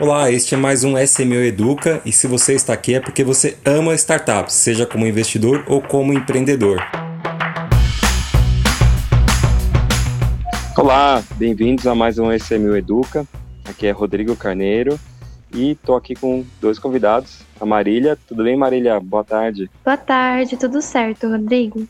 Olá, 0.00 0.30
este 0.30 0.54
é 0.54 0.56
mais 0.56 0.82
um 0.82 0.96
SMO 0.96 1.34
Educa 1.34 2.00
e 2.06 2.10
se 2.10 2.26
você 2.26 2.54
está 2.54 2.72
aqui 2.72 2.94
é 2.94 3.00
porque 3.00 3.22
você 3.22 3.58
ama 3.66 3.94
startups, 3.94 4.54
seja 4.54 4.86
como 4.86 5.06
investidor 5.06 5.62
ou 5.68 5.82
como 5.82 6.14
empreendedor. 6.14 6.80
Olá, 10.74 11.22
bem-vindos 11.36 11.86
a 11.86 11.94
mais 11.94 12.18
um 12.18 12.32
SMO 12.32 12.74
Educa. 12.74 13.26
Aqui 13.68 13.88
é 13.88 13.90
Rodrigo 13.90 14.34
Carneiro 14.34 14.98
e 15.52 15.72
estou 15.72 15.94
aqui 15.94 16.14
com 16.14 16.46
dois 16.62 16.78
convidados. 16.78 17.42
A 17.60 17.66
Marília, 17.66 18.16
tudo 18.26 18.42
bem 18.42 18.56
Marília? 18.56 18.98
Boa 19.00 19.22
tarde. 19.22 19.70
Boa 19.84 19.98
tarde, 19.98 20.56
tudo 20.56 20.80
certo, 20.80 21.28
Rodrigo? 21.28 21.86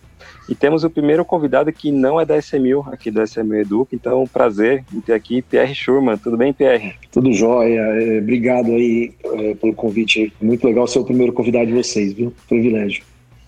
E 0.49 0.55
temos 0.55 0.85
o 0.85 0.91
primeiro 0.91 1.25
convidado 1.25 1.73
que 1.73 1.93
não 1.93 2.21
é 2.21 2.25
da 2.25 2.39
SMU, 2.39 2.87
aqui 2.91 3.11
da 3.11 3.25
SMU 3.25 3.55
Educa, 3.55 3.95
então 3.95 4.27
prazer 4.27 4.85
em 4.93 5.01
ter 5.01 5.13
aqui 5.13 5.43
Pierre 5.43 5.75
Schurman. 5.75 6.17
Tudo 6.17 6.37
bem, 6.37 6.53
Pierre? 6.53 6.95
Tudo 7.13 7.33
jóia. 7.33 7.81
É, 7.81 8.19
obrigado 8.19 8.73
aí 8.73 9.13
é, 9.25 9.55
pelo 9.55 9.75
convite. 9.75 10.33
Muito 10.41 10.67
legal 10.67 10.87
ser 10.87 10.99
o 10.99 11.05
primeiro 11.05 11.33
convidado 11.33 11.67
de 11.67 11.73
vocês, 11.73 12.13
viu? 12.13 12.33
Privilégio. 12.49 13.05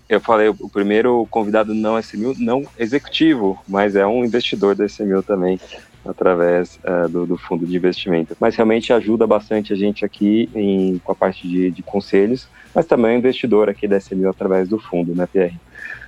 Eu 0.07 0.19
falei, 0.19 0.49
o 0.49 0.69
primeiro 0.69 1.25
convidado 1.29 1.73
não 1.73 1.97
SMU, 1.97 2.35
não 2.37 2.63
executivo, 2.77 3.57
mas 3.67 3.95
é 3.95 4.05
um 4.05 4.23
investidor 4.23 4.75
da 4.75 4.85
SMU 4.85 5.23
também 5.23 5.59
através 6.05 6.77
uh, 6.83 7.07
do, 7.07 7.25
do, 7.25 7.37
fundo 7.37 7.65
de 7.65 7.75
investimento. 7.75 8.35
Mas 8.39 8.55
realmente 8.55 8.91
ajuda 8.91 9.25
bastante 9.25 9.73
a 9.73 9.75
gente 9.75 10.03
aqui 10.03 10.49
em, 10.53 10.99
com 11.03 11.11
a 11.11 11.15
parte 11.15 11.47
de, 11.47 11.71
de 11.71 11.81
conselhos, 11.81 12.47
mas 12.75 12.85
também 12.85 13.15
é 13.15 13.17
investidor 13.17 13.69
aqui 13.69 13.87
da 13.87 13.97
SMU 13.97 14.29
através 14.29 14.67
do 14.67 14.77
fundo, 14.77 15.15
né, 15.15 15.27
Pierre? 15.31 15.57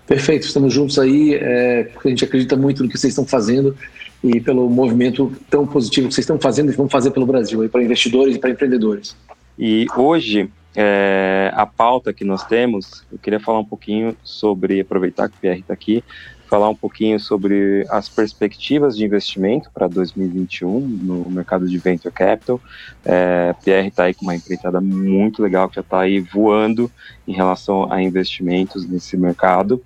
Perfeito, 0.08 0.44
estamos 0.44 0.72
juntos 0.72 1.00
aí, 1.00 1.34
é, 1.34 1.86
porque 1.86 2.08
a 2.08 2.12
gente 2.12 2.24
acredita 2.24 2.56
muito 2.56 2.84
no 2.84 2.90
que 2.90 2.98
vocês 2.98 3.12
estão 3.12 3.26
fazendo 3.26 3.76
e 4.24 4.40
pelo 4.40 4.70
movimento 4.70 5.32
tão 5.50 5.66
positivo 5.66 6.08
que 6.08 6.14
vocês 6.14 6.24
estão 6.24 6.40
fazendo 6.40 6.72
e 6.72 6.76
vão 6.76 6.88
fazer 6.88 7.12
pelo 7.12 7.26
Brasil, 7.26 7.68
para 7.70 7.84
investidores 7.84 8.36
e 8.36 8.40
para 8.40 8.52
empreendedores. 8.52 9.16
E 9.58 9.88
hoje, 9.96 10.50
é, 10.76 11.52
a 11.56 11.66
pauta 11.66 12.14
que 12.14 12.24
nós 12.24 12.44
temos, 12.46 13.04
eu 13.12 13.18
queria 13.18 13.40
falar 13.40 13.60
um 13.60 13.66
pouquinho 13.66 14.16
sobre, 14.24 14.80
aproveitar 14.82 15.30
que 15.30 15.38
o 15.38 15.40
Pierre 15.40 15.62
está 15.62 15.74
aqui, 15.74 16.04
falar 16.48 16.70
um 16.70 16.76
pouquinho 16.76 17.20
sobre 17.20 17.86
as 17.90 18.08
perspectivas 18.08 18.96
de 18.96 19.04
investimento 19.04 19.70
para 19.74 19.88
2021 19.88 20.80
no 20.80 21.30
mercado 21.30 21.68
de 21.68 21.78
venture 21.78 22.14
capital. 22.14 22.62
É, 23.04 23.54
Pierre 23.64 23.88
está 23.88 24.04
aí 24.04 24.14
com 24.14 24.24
uma 24.24 24.36
empreitada 24.36 24.80
muito 24.80 25.42
legal 25.42 25.68
que 25.68 25.76
já 25.76 25.82
está 25.82 26.02
aí 26.02 26.20
voando 26.20 26.92
em 27.28 27.34
relação 27.34 27.92
a 27.92 28.02
investimentos 28.02 28.88
nesse 28.88 29.18
mercado. 29.18 29.82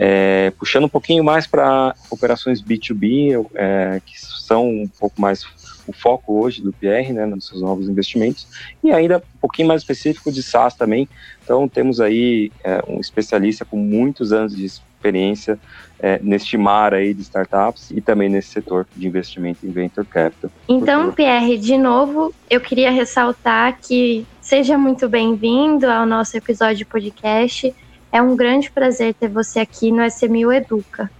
É, 0.00 0.52
puxando 0.56 0.84
um 0.84 0.88
pouquinho 0.88 1.24
mais 1.24 1.46
para 1.46 1.94
operações 2.08 2.62
B2B, 2.62 3.44
é, 3.54 4.00
que 4.06 4.18
são 4.20 4.68
um 4.68 4.88
pouco 4.88 5.20
mais 5.20 5.44
o 5.88 5.92
foco 5.92 6.40
hoje 6.40 6.62
do 6.62 6.72
PR, 6.72 7.12
né, 7.12 7.26
nos 7.26 7.46
seus 7.46 7.62
novos 7.62 7.88
investimentos, 7.88 8.46
e 8.84 8.92
ainda 8.92 9.18
um 9.18 9.38
pouquinho 9.40 9.68
mais 9.68 9.80
específico 9.80 10.30
de 10.30 10.42
SaaS 10.42 10.74
também. 10.74 11.08
Então, 11.42 11.66
temos 11.66 12.00
aí 12.00 12.52
é, 12.62 12.82
um 12.86 13.00
especialista 13.00 13.64
com 13.64 13.76
muitos 13.76 14.32
anos 14.32 14.54
de 14.54 14.64
experiência 14.98 15.58
é, 16.00 16.18
neste 16.22 16.56
mar 16.56 16.92
aí 16.92 17.14
de 17.14 17.22
startups 17.22 17.90
e 17.90 18.00
também 18.00 18.28
nesse 18.28 18.48
setor 18.48 18.86
de 18.94 19.06
investimento 19.06 19.64
em 19.64 19.70
venture 19.70 20.06
capital. 20.06 20.50
Então, 20.68 21.12
Pierre, 21.12 21.56
de 21.56 21.78
novo, 21.78 22.34
eu 22.50 22.60
queria 22.60 22.90
ressaltar 22.90 23.78
que 23.80 24.26
seja 24.40 24.76
muito 24.76 25.08
bem-vindo 25.08 25.86
ao 25.86 26.04
nosso 26.04 26.36
episódio 26.36 26.76
de 26.76 26.84
podcast. 26.84 27.74
É 28.10 28.22
um 28.22 28.36
grande 28.36 28.70
prazer 28.70 29.14
ter 29.14 29.28
você 29.28 29.60
aqui 29.60 29.90
no 29.90 30.04
SMU 30.04 30.52
Educa 30.52 31.10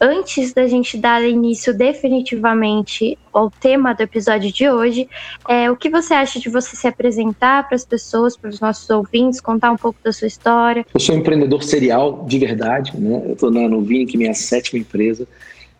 antes 0.00 0.52
da 0.52 0.66
gente 0.66 0.96
dar 0.96 1.22
início 1.22 1.72
definitivamente 1.72 3.18
ao 3.32 3.50
tema 3.50 3.94
do 3.94 4.02
episódio 4.02 4.52
de 4.52 4.68
hoje, 4.68 5.08
é, 5.48 5.70
o 5.70 5.76
que 5.76 5.88
você 5.88 6.14
acha 6.14 6.38
de 6.38 6.48
você 6.48 6.76
se 6.76 6.86
apresentar 6.86 7.66
para 7.66 7.76
as 7.76 7.84
pessoas, 7.84 8.36
para 8.36 8.50
os 8.50 8.60
nossos 8.60 8.88
ouvintes, 8.90 9.40
contar 9.40 9.70
um 9.70 9.76
pouco 9.76 9.98
da 10.02 10.12
sua 10.12 10.26
história? 10.26 10.84
Eu 10.92 11.00
sou 11.00 11.14
um 11.14 11.18
empreendedor 11.18 11.62
serial, 11.62 12.24
de 12.26 12.38
verdade, 12.38 12.92
né? 12.98 13.22
Eu 13.26 13.32
estou 13.32 13.50
na 13.50 13.68
Novini, 13.68 14.06
que 14.06 14.16
é 14.16 14.18
minha 14.18 14.34
sétima 14.34 14.78
empresa. 14.78 15.26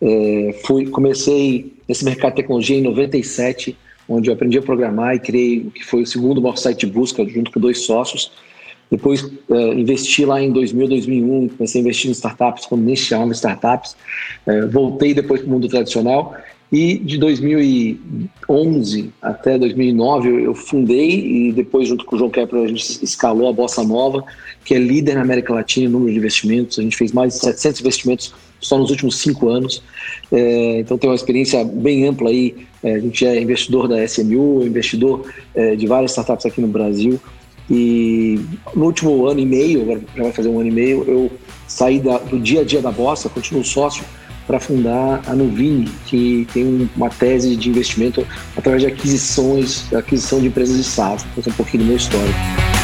É, 0.01 0.59
fui, 0.65 0.87
comecei 0.87 1.73
nesse 1.87 2.03
mercado 2.03 2.31
de 2.31 2.37
tecnologia 2.37 2.77
em 2.77 2.81
97, 2.81 3.77
onde 4.07 4.29
eu 4.29 4.33
aprendi 4.33 4.57
a 4.57 4.61
programar 4.61 5.15
e 5.15 5.19
criei 5.19 5.59
o 5.59 5.71
que 5.71 5.83
foi 5.83 6.03
o 6.03 6.05
segundo 6.05 6.41
maior 6.41 6.57
site 6.57 6.85
de 6.85 6.91
busca, 6.91 7.25
junto 7.27 7.51
com 7.51 7.59
dois 7.59 7.85
sócios. 7.85 8.31
Depois 8.89 9.23
uh, 9.23 9.73
investi 9.73 10.25
lá 10.25 10.41
em 10.41 10.51
2000, 10.51 10.87
2001, 10.87 11.49
comecei 11.49 11.79
a 11.79 11.83
investir 11.83 12.09
em 12.09 12.13
startups, 12.13 12.65
quando 12.65 12.83
nem 12.83 12.95
chamava 12.95 13.31
startups. 13.31 13.95
Uh, 14.45 14.69
voltei 14.69 15.13
depois 15.13 15.41
para 15.41 15.47
o 15.49 15.51
mundo 15.51 15.67
tradicional 15.67 16.35
e 16.71 16.97
de 16.97 17.17
2011 17.19 19.13
até 19.21 19.57
2009 19.57 20.29
eu, 20.29 20.39
eu 20.39 20.55
fundei 20.55 21.47
e 21.47 21.51
depois 21.53 21.87
junto 21.87 22.03
com 22.03 22.15
o 22.15 22.19
João 22.19 22.31
Kepler 22.31 22.63
a 22.63 22.67
gente 22.67 23.03
escalou 23.03 23.47
a 23.47 23.53
Bossa 23.53 23.83
Nova, 23.83 24.23
que 24.63 24.73
é 24.73 24.79
líder 24.79 25.15
na 25.15 25.21
América 25.21 25.53
Latina 25.53 25.85
em 25.85 25.89
número 25.89 26.11
de 26.11 26.17
investimentos. 26.17 26.79
A 26.79 26.81
gente 26.81 26.97
fez 26.97 27.11
mais 27.11 27.33
de 27.33 27.39
700 27.39 27.81
investimentos 27.81 28.33
só 28.59 28.77
nos 28.77 28.89
últimos 28.89 29.19
cinco 29.19 29.49
anos. 29.49 29.83
É, 30.31 30.79
então 30.79 30.97
tem 30.97 31.09
uma 31.09 31.15
experiência 31.15 31.63
bem 31.63 32.07
ampla 32.07 32.29
aí. 32.29 32.55
É, 32.83 32.95
a 32.95 32.99
gente 32.99 33.25
é 33.25 33.39
investidor 33.39 33.87
da 33.87 34.03
SMU, 34.03 34.65
investidor 34.65 35.31
é, 35.53 35.75
de 35.75 35.85
várias 35.85 36.11
startups 36.11 36.45
aqui 36.45 36.61
no 36.61 36.67
Brasil. 36.67 37.19
E 37.69 38.39
no 38.75 38.85
último 38.85 39.25
ano 39.27 39.39
e 39.39 39.45
meio, 39.45 39.81
agora 39.81 40.01
já 40.15 40.23
vai 40.23 40.31
fazer 40.31 40.49
um 40.49 40.59
ano 40.59 40.69
e 40.69 40.71
meio, 40.71 41.03
eu 41.07 41.31
saí 41.67 41.99
da, 41.99 42.17
do 42.19 42.39
dia 42.39 42.61
a 42.61 42.63
dia 42.63 42.81
da 42.81 42.91
Bossa, 42.91 43.27
continuo 43.27 43.63
sócio 43.63 44.03
para 44.45 44.59
fundar 44.59 45.23
a 45.25 45.33
Nuvini, 45.33 45.89
que 46.05 46.47
tem 46.53 46.89
uma 46.95 47.09
tese 47.09 47.55
de 47.55 47.69
investimento 47.69 48.25
através 48.55 48.83
de 48.83 48.87
aquisições, 48.87 49.91
aquisição 49.93 50.39
de 50.39 50.47
empresas 50.47 50.77
de 50.77 50.83
SaaS. 50.83 51.25
Então, 51.35 51.51
um 51.51 51.55
pouquinho 51.55 51.83
do 51.83 51.87
meu 51.87 51.97
histórico. 51.97 52.74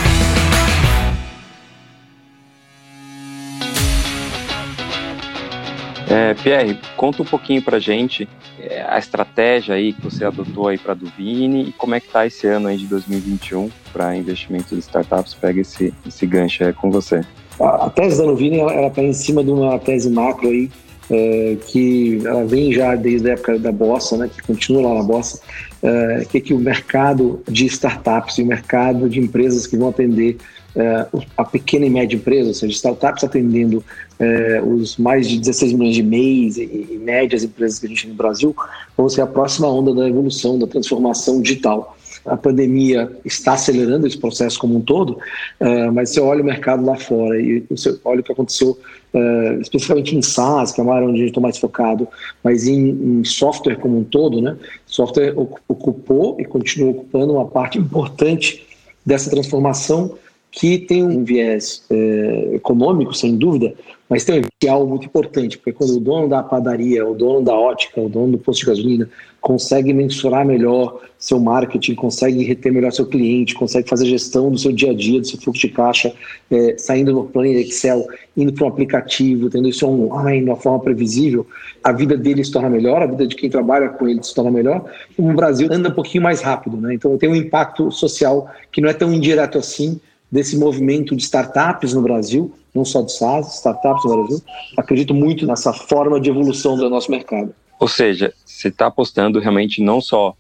É, 6.12 6.34
Pierre, 6.34 6.78
conta 6.98 7.22
um 7.22 7.26
pouquinho 7.26 7.62
para 7.62 7.80
gente 7.80 8.28
é, 8.60 8.82
a 8.82 9.00
estratégia 9.00 9.76
aí 9.76 9.94
que 9.94 10.02
você 10.02 10.26
adotou 10.26 10.68
aí 10.68 10.78
para 10.78 10.92
a 10.92 10.96
Duvini 10.96 11.70
e 11.70 11.72
como 11.72 11.96
é 11.96 12.02
que 12.02 12.08
está 12.08 12.26
esse 12.26 12.46
ano 12.48 12.68
aí 12.68 12.76
de 12.76 12.86
2021 12.88 13.70
para 13.94 14.16
investimentos 14.16 14.72
de 14.72 14.80
startups. 14.80 15.34
Pega 15.34 15.62
esse, 15.62 15.94
esse 16.06 16.26
gancho 16.26 16.66
aí 16.66 16.74
com 16.74 16.92
você. 16.92 17.22
A, 17.60 17.86
a 17.86 17.90
tese 17.90 18.18
da 18.18 18.28
Nuvini 18.28 18.60
ela 18.60 18.88
está 18.88 19.02
em 19.02 19.14
cima 19.14 19.42
de 19.42 19.52
uma 19.52 19.80
tese 19.80 20.10
macro 20.10 20.50
aí 20.50 20.70
é, 21.10 21.58
que 21.68 22.22
ela 22.26 22.46
vem 22.46 22.74
já 22.74 22.94
desde 22.96 23.30
a 23.30 23.34
época 23.34 23.58
da 23.58 23.72
Bossa, 23.72 24.18
né, 24.18 24.30
que 24.34 24.42
continua 24.42 24.90
lá 24.90 24.96
na 24.96 25.04
Bossa, 25.04 25.42
é, 25.84 26.26
que, 26.30 26.38
é 26.38 26.42
que 26.42 26.54
o 26.54 26.60
mercado 26.60 27.42
de 27.48 27.66
startups 27.66 28.38
e 28.38 28.44
o 28.44 28.46
mercado 28.46 29.10
de 29.10 29.20
empresas 29.20 29.66
que 29.66 29.78
vão 29.78 29.90
atender 29.90 30.38
é, 30.76 31.06
a 31.36 31.44
pequena 31.44 31.86
e 31.86 31.90
média 31.90 32.16
empresa, 32.16 32.50
ou 32.50 32.54
seja, 32.54 32.74
startups 32.74 33.24
atendendo 33.24 33.84
é, 34.20 34.62
os 34.64 34.98
mais 34.98 35.28
de 35.28 35.40
16 35.40 35.74
milhões 35.74 35.96
de 35.96 36.04
MEIs 36.04 36.58
e, 36.58 36.88
e, 36.92 36.98
médias 36.98 37.44
empresas 37.44 37.80
que 37.80 37.88
a 37.88 37.90
gente 37.90 38.04
tem 38.04 38.12
no 38.12 38.18
Brasil, 38.18 38.56
vão 38.96 39.10
ser 39.10 39.22
a 39.22 39.28
próxima 39.28 39.68
onda 39.68 39.94
da 39.94 40.08
evolução, 40.08 40.58
da 40.58 40.68
transformação 40.68 41.42
digital. 41.42 41.98
A 42.26 42.38
pandemia 42.38 43.12
está 43.26 43.54
acelerando 43.54 44.06
esse 44.06 44.18
processo 44.18 44.60
como 44.60 44.78
um 44.78 44.82
todo, 44.82 45.18
uh, 45.60 45.92
mas 45.94 46.12
você 46.12 46.20
olha 46.20 46.42
o 46.42 46.46
mercado 46.46 46.86
lá 46.86 46.96
fora 46.96 47.40
e 47.40 47.64
você 47.70 47.98
olha 48.06 48.22
o 48.22 48.24
que 48.24 48.32
aconteceu 48.32 48.78
uh, 49.14 49.62
especificamente 49.62 50.16
em 50.16 50.22
SaaS, 50.22 50.72
que 50.72 50.80
é 50.80 50.84
uma 50.84 50.96
área 50.96 51.08
onde 51.08 51.20
gente 51.20 51.30
está 51.30 51.42
mais 51.42 51.58
focado, 51.58 52.08
mas 52.44 52.68
em, 52.68 52.90
em, 52.90 53.24
software 53.24 53.78
como 53.78 53.98
um 53.98 54.04
todo, 54.04 54.42
né? 54.42 54.56
Software 54.86 55.34
ocupou 55.68 56.38
e 56.40 56.46
continua 56.46 56.92
ocupando 56.92 57.34
uma 57.34 57.46
parte 57.46 57.78
importante 57.78 58.66
dessa 59.06 59.30
transformação 59.30 60.16
que 60.52 60.78
tem 60.78 61.04
um 61.04 61.24
viés 61.24 61.84
é, 61.90 62.56
econômico, 62.56 63.14
sem 63.14 63.38
dúvida, 63.38 63.74
mas 64.12 64.26
tem 64.26 64.44
algo 64.70 64.90
muito 64.90 65.06
importante, 65.06 65.58
porque 65.58 65.72
quando 65.72 65.92
o 65.92 66.00
dono 66.02 66.28
da 66.28 66.44
padaria, 66.44 67.08
o 67.08 67.16
dono 67.16 67.46
da 67.46 67.56
ótica, 67.56 68.02
o 68.02 68.10
dono 68.10 68.34
do 68.34 68.38
posto 68.38 68.60
de 68.60 68.66
gasolina 68.66 69.10
consegue 69.40 69.94
mensurar 69.94 70.46
melhor 70.46 71.00
seu 71.18 71.40
marketing, 71.40 71.96
consegue 71.96 72.44
reter 72.44 72.74
melhor 72.74 72.92
seu 72.92 73.06
cliente, 73.06 73.56
consegue 73.56 73.88
fazer 73.88 74.06
gestão 74.08 74.52
do 74.52 74.60
seu 74.60 74.74
dia 74.74 74.92
a 74.92 74.94
dia, 74.94 75.22
do 75.22 75.26
seu 75.26 75.40
fluxo 75.40 75.62
de 75.66 75.70
caixa, 75.70 76.14
é, 76.52 76.76
saindo 76.78 77.14
do 77.14 77.24
plano 77.24 77.48
Excel, 77.48 78.06
indo 78.36 78.52
para 78.52 78.66
um 78.66 78.68
aplicativo, 78.68 79.50
tendo 79.50 79.70
isso 79.70 79.88
online, 79.88 80.44
de 80.44 80.50
uma 80.50 80.58
forma 80.58 80.82
previsível, 80.82 81.48
a 81.82 81.94
vida 81.94 82.18
dele 82.18 82.44
se 82.44 82.52
torna 82.52 82.70
melhor, 82.70 83.02
a 83.02 83.06
vida 83.06 83.26
de 83.26 83.34
quem 83.34 83.50
trabalha 83.50 83.88
com 83.88 84.10
ele 84.10 84.22
se 84.22 84.36
torna 84.36 84.52
melhor, 84.52 84.84
e 85.18 85.22
o 85.22 85.34
Brasil 85.34 85.70
anda 85.72 85.88
um 85.88 85.94
pouquinho 85.94 86.22
mais 86.22 86.42
rápido, 86.42 86.76
né? 86.76 86.94
Então 86.94 87.18
tem 87.18 87.30
um 87.30 87.36
impacto 87.36 87.90
social 87.90 88.52
que 88.74 88.82
não 88.82 88.90
é 88.90 88.94
tão 88.94 89.14
indireto 89.14 89.58
assim, 89.58 90.02
desse 90.30 90.58
movimento 90.58 91.16
de 91.16 91.24
startups 91.24 91.94
no 91.94 92.02
Brasil, 92.02 92.52
não 92.74 92.86
só 92.86 93.02
de 93.02 93.12
SaaS, 93.12 93.56
startups 93.56 94.04
no 94.06 94.18
Brasil. 94.18 94.42
Acredito 94.78 95.14
muito 95.14 95.46
nessa 95.46 95.74
forma 95.74 96.20
de 96.20 96.30
evolução 96.30 96.76
do 96.76 96.90
nosso 96.90 97.12
mercado. 97.12 97.54
Ou 97.80 97.88
seja, 97.88 98.34
você 98.46 98.68
está 98.68 98.88
apostando 98.88 99.40
realmente 99.40 99.82
não 99.82 100.00
só 100.00 100.36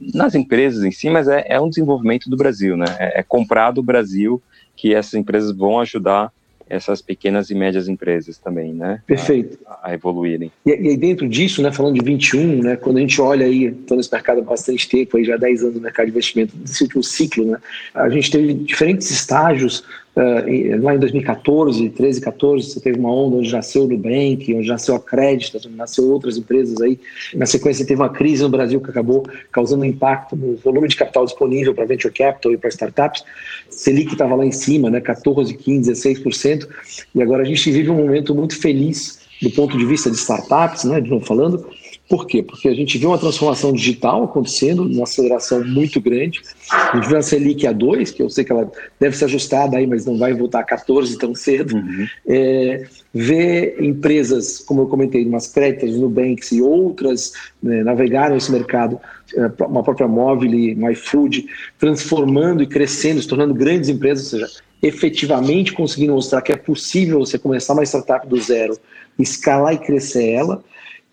nas 0.00 0.34
empresas 0.34 0.84
em 0.84 0.90
si, 0.90 1.08
mas 1.10 1.28
é, 1.28 1.44
é 1.48 1.60
um 1.60 1.68
desenvolvimento 1.68 2.28
do 2.28 2.36
Brasil, 2.36 2.76
né? 2.76 2.86
É, 2.98 3.20
é 3.20 3.22
comprar 3.22 3.70
do 3.70 3.82
Brasil 3.82 4.42
que 4.74 4.94
essas 4.94 5.14
empresas 5.14 5.56
vão 5.56 5.80
ajudar 5.80 6.32
essas 6.68 7.00
pequenas 7.00 7.48
e 7.48 7.54
médias 7.54 7.88
empresas 7.88 8.38
também, 8.38 8.72
né? 8.72 9.00
Perfeito. 9.06 9.58
A, 9.66 9.90
a 9.90 9.94
evoluírem. 9.94 10.50
E, 10.64 10.70
e, 10.70 10.88
aí 10.88 10.96
dentro 10.96 11.28
disso, 11.28 11.62
né, 11.62 11.70
falando 11.70 11.94
de 11.94 12.04
21, 12.04 12.62
né, 12.62 12.76
quando 12.76 12.96
a 12.96 13.00
gente 13.00 13.20
olha 13.20 13.46
aí, 13.46 13.66
estou 13.66 13.96
nesse 13.96 14.12
mercado 14.12 14.40
há 14.40 14.44
bastante 14.44 14.88
tempo, 14.88 15.16
aí 15.16 15.24
já 15.24 15.34
há 15.34 15.38
10 15.38 15.62
anos 15.62 15.74
no 15.76 15.80
mercado 15.80 16.06
de 16.06 16.10
investimento, 16.10 16.56
desse 16.56 16.82
último 16.82 17.02
ciclo, 17.04 17.44
né, 17.44 17.58
a 17.94 18.08
gente 18.08 18.30
teve 18.30 18.52
diferentes 18.52 19.10
estágios 19.10 19.84
Uh, 20.16 20.82
lá 20.82 20.94
em 20.94 20.98
2014, 20.98 21.90
13, 21.90 22.20
14, 22.22 22.70
você 22.70 22.80
teve 22.80 22.98
uma 22.98 23.12
onda 23.12 23.36
onde 23.36 23.52
nasceu 23.52 23.84
o 23.84 23.86
Nubank, 23.86 24.54
onde 24.54 24.66
nasceu 24.66 24.94
a 24.94 25.00
Crédito, 25.00 25.58
onde 25.58 25.68
nasceu 25.76 26.10
outras 26.10 26.38
empresas 26.38 26.80
aí. 26.80 26.98
Na 27.34 27.44
sequência, 27.44 27.84
teve 27.84 28.00
uma 28.00 28.08
crise 28.08 28.42
no 28.42 28.48
Brasil 28.48 28.80
que 28.80 28.88
acabou 28.88 29.26
causando 29.52 29.84
impacto 29.84 30.34
no 30.34 30.56
volume 30.56 30.88
de 30.88 30.96
capital 30.96 31.26
disponível 31.26 31.74
para 31.74 31.84
venture 31.84 32.14
capital 32.14 32.50
e 32.50 32.56
para 32.56 32.70
startups. 32.70 33.24
Selic 33.68 34.12
estava 34.12 34.34
lá 34.34 34.46
em 34.46 34.52
cima, 34.52 34.88
né, 34.88 35.02
14, 35.02 35.52
15, 35.52 35.92
16%. 35.92 36.66
E 37.14 37.20
agora 37.20 37.42
a 37.42 37.46
gente 37.46 37.70
vive 37.70 37.90
um 37.90 37.96
momento 37.96 38.34
muito 38.34 38.58
feliz 38.58 39.18
do 39.42 39.50
ponto 39.50 39.76
de 39.76 39.84
vista 39.84 40.10
de 40.10 40.16
startups, 40.16 40.84
né, 40.84 40.98
de 40.98 41.10
novo 41.10 41.26
falando, 41.26 41.68
por 42.08 42.26
quê? 42.26 42.40
Porque 42.40 42.68
a 42.68 42.74
gente 42.74 42.98
viu 42.98 43.10
uma 43.10 43.18
transformação 43.18 43.72
digital 43.72 44.22
acontecendo, 44.22 44.82
uma 44.82 45.02
aceleração 45.02 45.64
muito 45.64 46.00
grande. 46.00 46.40
A 46.70 46.96
gente 46.96 47.08
viu 47.08 47.18
a 47.18 47.22
Selic 47.22 47.66
a 47.66 47.72
2, 47.72 48.12
que 48.12 48.22
eu 48.22 48.30
sei 48.30 48.44
que 48.44 48.52
ela 48.52 48.70
deve 49.00 49.16
ser 49.16 49.24
ajustada 49.24 49.76
aí, 49.76 49.86
mas 49.88 50.06
não 50.06 50.16
vai 50.16 50.32
voltar 50.32 50.60
a 50.60 50.64
14 50.64 51.18
tão 51.18 51.34
cedo. 51.34 51.74
Uhum. 51.74 52.06
É, 52.28 52.84
ver 53.12 53.82
empresas, 53.82 54.60
como 54.60 54.82
eu 54.82 54.86
comentei, 54.86 55.24
umas 55.24 55.48
créditos, 55.48 55.96
Nubanks 55.96 56.52
e 56.52 56.62
outras 56.62 57.32
né, 57.60 57.82
navegaram 57.82 58.36
esse 58.36 58.52
mercado, 58.52 59.00
é, 59.34 59.64
uma 59.64 59.82
própria 59.82 60.06
móvel, 60.06 60.48
MyFood, 60.48 61.46
transformando 61.76 62.62
e 62.62 62.68
crescendo, 62.68 63.20
se 63.20 63.26
tornando 63.26 63.52
grandes 63.52 63.88
empresas, 63.88 64.32
ou 64.32 64.40
seja, 64.40 64.62
efetivamente 64.80 65.72
conseguindo 65.72 66.12
mostrar 66.12 66.40
que 66.40 66.52
é 66.52 66.56
possível 66.56 67.18
você 67.18 67.36
começar 67.36 67.72
uma 67.72 67.82
startup 67.82 68.28
do 68.28 68.40
zero, 68.40 68.78
escalar 69.18 69.74
e 69.74 69.78
crescer 69.78 70.30
ela 70.30 70.62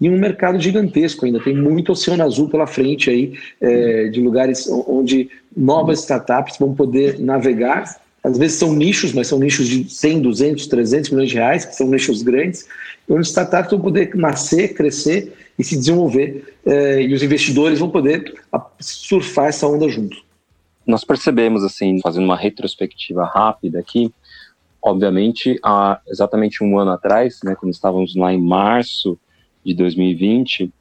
e 0.04 0.10
um 0.10 0.18
mercado 0.18 0.60
gigantesco 0.60 1.26
ainda. 1.26 1.40
Tem 1.40 1.56
muito 1.56 1.94
oceano 1.94 2.24
azul 2.24 2.50
pela 2.50 2.68
frente 2.68 3.10
aí, 3.10 3.40
é, 3.62 4.10
de 4.10 4.20
lugares 4.20 4.68
onde 4.68 5.30
novas 5.56 6.02
startups 6.02 6.58
vão 6.58 6.76
poder 6.76 7.18
navegar. 7.20 8.02
Às 8.22 8.38
vezes 8.38 8.58
são 8.58 8.74
nichos, 8.74 9.14
mas 9.14 9.28
são 9.28 9.40
nichos 9.40 9.66
de 9.66 9.90
100, 9.90 10.22
200, 10.24 10.68
300 10.68 11.10
milhões 11.10 11.30
de 11.30 11.36
reais, 11.36 11.64
que 11.64 11.74
são 11.74 11.88
nichos 11.88 12.22
grandes, 12.22 12.68
onde 13.08 13.26
startups 13.26 13.72
vão 13.72 13.80
poder 13.80 14.14
nascer, 14.14 14.74
crescer 14.74 15.32
e 15.58 15.64
se 15.64 15.78
desenvolver. 15.78 16.54
É, 16.66 17.02
e 17.02 17.14
os 17.14 17.24
investidores 17.24 17.80
vão 17.80 17.90
poder 17.90 18.34
surfar 18.82 19.48
essa 19.48 19.66
onda 19.66 19.88
junto. 19.88 20.18
Nós 20.86 21.06
percebemos, 21.06 21.64
assim, 21.64 22.02
fazendo 22.02 22.26
uma 22.26 22.36
retrospectiva 22.36 23.24
rápida 23.24 23.80
aqui, 23.80 24.14
obviamente, 24.82 25.58
há 25.64 26.02
exatamente 26.10 26.62
um 26.62 26.78
ano 26.78 26.92
atrás, 26.92 27.40
né, 27.42 27.56
quando 27.58 27.72
estávamos 27.72 28.18
lá 28.18 28.34
em 28.34 28.42
março 28.42 29.18
de 29.66 29.74
2020 29.74 30.72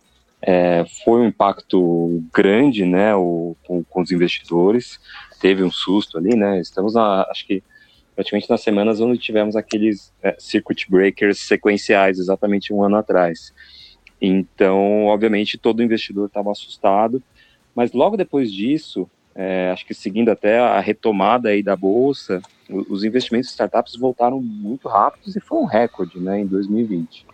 é, 0.42 0.84
foi 1.04 1.20
um 1.20 1.26
impacto 1.28 2.22
grande, 2.34 2.84
né, 2.84 3.14
o, 3.14 3.56
com, 3.64 3.84
com, 3.84 4.02
os 4.02 4.10
investidores, 4.10 4.98
teve 5.40 5.62
um 5.62 5.70
susto 5.70 6.18
ali, 6.18 6.34
né, 6.34 6.60
estamos, 6.60 6.94
na, 6.94 7.22
acho 7.30 7.46
que, 7.46 7.62
praticamente 8.16 8.50
nas 8.50 8.60
semanas 8.60 9.00
onde 9.00 9.18
tivemos 9.18 9.54
aqueles 9.54 10.12
é, 10.20 10.34
circuit 10.38 10.90
breakers 10.90 11.38
sequenciais, 11.38 12.18
exatamente 12.18 12.72
um 12.72 12.82
ano 12.82 12.96
atrás. 12.96 13.54
Então, 14.20 15.06
obviamente, 15.06 15.58
todo 15.58 15.82
investidor 15.82 16.26
estava 16.26 16.50
assustado, 16.50 17.22
mas 17.74 17.92
logo 17.92 18.16
depois 18.16 18.52
disso, 18.52 19.08
é, 19.34 19.70
acho 19.72 19.86
que 19.86 19.94
seguindo 19.94 20.28
até 20.28 20.58
a 20.58 20.80
retomada 20.80 21.50
aí 21.50 21.62
da 21.62 21.76
bolsa, 21.76 22.42
os 22.68 23.04
investimentos 23.04 23.48
em 23.48 23.52
startups 23.52 23.96
voltaram 23.96 24.40
muito 24.40 24.88
rápidos 24.88 25.36
e 25.36 25.40
foi 25.40 25.58
um 25.58 25.64
recorde, 25.64 26.18
né, 26.18 26.40
em 26.40 26.46
2020. 26.46 27.26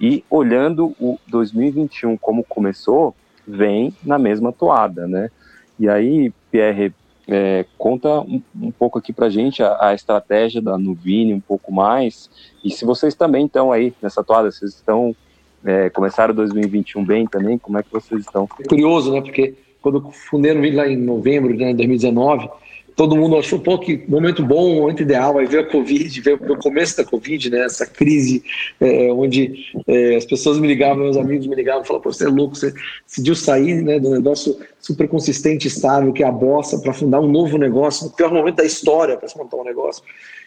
E 0.00 0.24
olhando 0.30 0.94
o 0.98 1.18
2021 1.28 2.16
como 2.16 2.42
começou, 2.42 3.14
vem 3.46 3.92
na 4.02 4.18
mesma 4.18 4.52
toada, 4.52 5.06
né? 5.06 5.30
E 5.78 5.88
aí, 5.88 6.32
Pierre, 6.50 6.92
é, 7.28 7.64
conta 7.76 8.20
um, 8.20 8.42
um, 8.60 8.70
pouco 8.70 8.98
aqui 8.98 9.12
para 9.12 9.28
gente 9.28 9.62
a, 9.62 9.88
a, 9.88 9.94
estratégia 9.94 10.60
da 10.60 10.76
Nuvini 10.76 11.34
um 11.34 11.40
pouco 11.40 11.72
mais. 11.72 12.30
E 12.64 12.70
se 12.70 12.84
vocês 12.84 13.14
também 13.14 13.46
estão 13.46 13.70
aí 13.70 13.92
nessa 14.02 14.24
toada, 14.24 14.50
vocês 14.50 14.74
estão 14.74 15.14
é, 15.64 15.90
começaram 15.90 16.34
2021 16.34 17.04
bem 17.04 17.26
também, 17.26 17.58
como 17.58 17.78
é 17.78 17.82
que 17.82 17.92
vocês 17.92 18.22
estão? 18.22 18.48
É 18.58 18.64
curioso, 18.64 19.12
né? 19.12 19.20
Porque 19.20 19.54
quando 19.80 20.10
fundei 20.10 20.72
lá 20.72 20.88
em 20.88 20.96
novembro 20.96 21.56
de 21.56 21.64
né, 21.64 21.74
2019, 21.74 22.48
todo 23.00 23.16
mundo 23.16 23.34
achou, 23.38 23.58
pô, 23.58 23.78
que 23.78 24.04
momento 24.06 24.44
bom, 24.44 24.74
momento 24.74 25.00
ideal, 25.00 25.38
aí 25.38 25.46
veio 25.46 25.62
a 25.62 25.66
Covid, 25.66 26.20
veio 26.20 26.36
o 26.36 26.58
começo 26.58 26.98
da 26.98 27.02
Covid, 27.02 27.48
né, 27.48 27.64
essa 27.64 27.86
crise, 27.86 28.44
é, 28.78 29.10
onde 29.10 29.72
é, 29.86 30.16
as 30.16 30.26
pessoas 30.26 30.58
me 30.58 30.68
ligavam, 30.68 31.04
meus 31.04 31.16
amigos 31.16 31.46
me 31.46 31.56
ligavam, 31.56 31.82
falavam, 31.82 32.02
pô, 32.02 32.12
você 32.12 32.26
é 32.26 32.28
louco, 32.28 32.54
você 32.54 32.74
decidiu 33.06 33.34
sair, 33.34 33.80
né, 33.80 33.98
do 33.98 34.10
negócio 34.10 34.54
super 34.78 35.08
consistente, 35.08 35.66
estável, 35.66 36.12
que 36.12 36.22
é 36.22 36.26
a 36.26 36.30
bossa, 36.30 36.78
para 36.78 36.92
fundar 36.92 37.20
um 37.20 37.26
novo 37.26 37.56
negócio, 37.56 38.04
no 38.04 38.12
pior 38.12 38.34
momento 38.34 38.56
da 38.56 38.64
história 38.66 39.16
para 39.16 39.26
se 39.30 39.38
montar 39.38 39.56
um 39.56 39.64
negócio. 39.64 40.02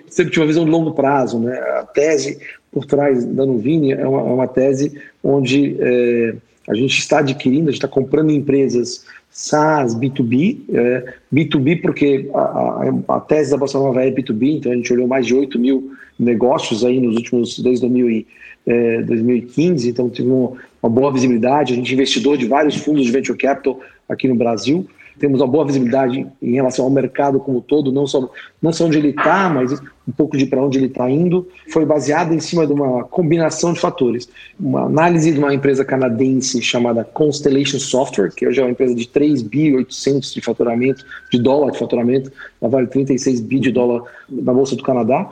Sempre 0.08 0.32
tinha 0.32 0.44
uma 0.44 0.48
visão 0.48 0.64
de 0.64 0.70
longo 0.70 0.92
prazo, 0.92 1.40
né, 1.40 1.58
a 1.58 1.88
tese 1.88 2.38
por 2.72 2.86
trás 2.86 3.26
da 3.26 3.48
Nuvini 3.48 3.94
é 3.94 4.08
uma, 4.08 4.20
é 4.20 4.32
uma 4.32 4.48
tese 4.48 5.02
onde 5.24 5.76
é, 5.80 6.36
a 6.68 6.74
gente 6.74 6.98
está 6.98 7.19
adquirindo, 7.19 7.69
a 7.69 7.71
gente 7.71 7.80
está 7.80 7.88
comprando 7.88 8.31
empresas 8.31 9.06
SaaS, 9.30 9.95
B2B, 9.95 10.60
é, 10.74 11.13
B2B 11.33 11.81
porque 11.81 12.30
a, 12.33 12.39
a, 12.39 13.15
a, 13.15 13.19
tese 13.19 13.51
da 13.51 13.57
Bossa 13.57 13.80
Nova 13.80 14.04
é 14.04 14.12
B2B, 14.12 14.57
então 14.57 14.71
a 14.71 14.75
gente 14.75 14.94
olhou 14.94 15.07
mais 15.07 15.25
de 15.25 15.33
8 15.33 15.57
mil 15.57 15.92
negócios 16.19 16.86
aí 16.86 17.00
nos 17.00 17.15
últimos, 17.15 17.60
desde 17.60 17.81
2000 17.81 18.10
e, 18.12 18.27
é, 18.65 19.01
2015, 19.01 19.89
então 19.89 20.10
tive 20.10 20.30
uma, 20.30 20.54
uma 20.81 20.89
boa 20.89 21.12
visibilidade, 21.12 21.74
a 21.74 21.75
gente 21.75 21.94
investidor 21.94 22.38
de 22.38 22.45
vários 22.45 22.75
fundos 22.75 23.06
de 23.06 23.12
venture 23.12 23.38
capital 23.38 23.80
aqui 24.07 24.27
no 24.27 24.36
Brasil, 24.36 24.88
temos 25.19 25.39
uma 25.39 25.48
boa 25.48 25.65
visibilidade 25.65 26.27
em 26.42 26.54
relação 26.54 26.86
ao 26.86 26.92
mercado 26.92 27.39
como 27.39 27.62
todo, 27.62 27.92
não 27.92 28.07
só, 28.07 28.30
não 28.62 28.74
só 28.74 28.86
onde 28.86 28.98
ele 28.98 29.10
está, 29.10 29.50
mas 29.50 29.71
um 30.07 30.12
pouco 30.12 30.38
de 30.38 30.45
para 30.45 30.62
onde 30.62 30.77
ele 30.77 30.88
está 30.88 31.10
indo. 31.10 31.48
Foi 31.71 31.86
baseado 31.86 32.33
em 32.33 32.39
cima 32.39 32.68
de 32.68 32.74
uma 32.74 33.04
combinação 33.04 33.74
de 33.74 33.80
fatores. 33.80 34.27
Uma 34.60 34.83
análise 34.83 35.31
de 35.31 35.39
uma 35.39 35.54
empresa 35.54 35.86
canadense 35.86 36.62
chamada 36.62 37.04
Constellation 37.04 37.80
Software, 37.80 38.31
que 38.36 38.48
hoje 38.48 38.60
é 38.60 38.63
uma 38.63 38.71
empresa 38.71 38.95
de 38.95 39.07
3 39.07 39.42
bi 39.44 39.75
800 39.75 40.33
de 40.33 40.42
faturamento, 40.42 41.06
de 41.31 41.39
dólar 41.39 41.71
de 41.71 41.80
faturamento, 41.80 42.31
ela 42.62 42.69
vale 42.69 42.88
36 42.88 43.39
bi 43.42 43.59
de 43.59 43.71
dólar 43.71 44.04
na 44.30 44.54
Bolsa 44.54 44.75
do 44.75 44.83
Canadá. 44.83 45.31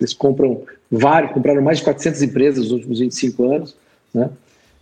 Eles 0.00 0.14
compram 0.14 0.62
vários, 0.90 1.32
compraram 1.32 1.62
mais 1.62 1.78
de 1.78 1.84
400 1.84 2.22
empresas 2.22 2.64
nos 2.64 2.72
últimos 2.72 3.00
25 3.00 3.52
anos, 3.52 3.76
né? 4.14 4.30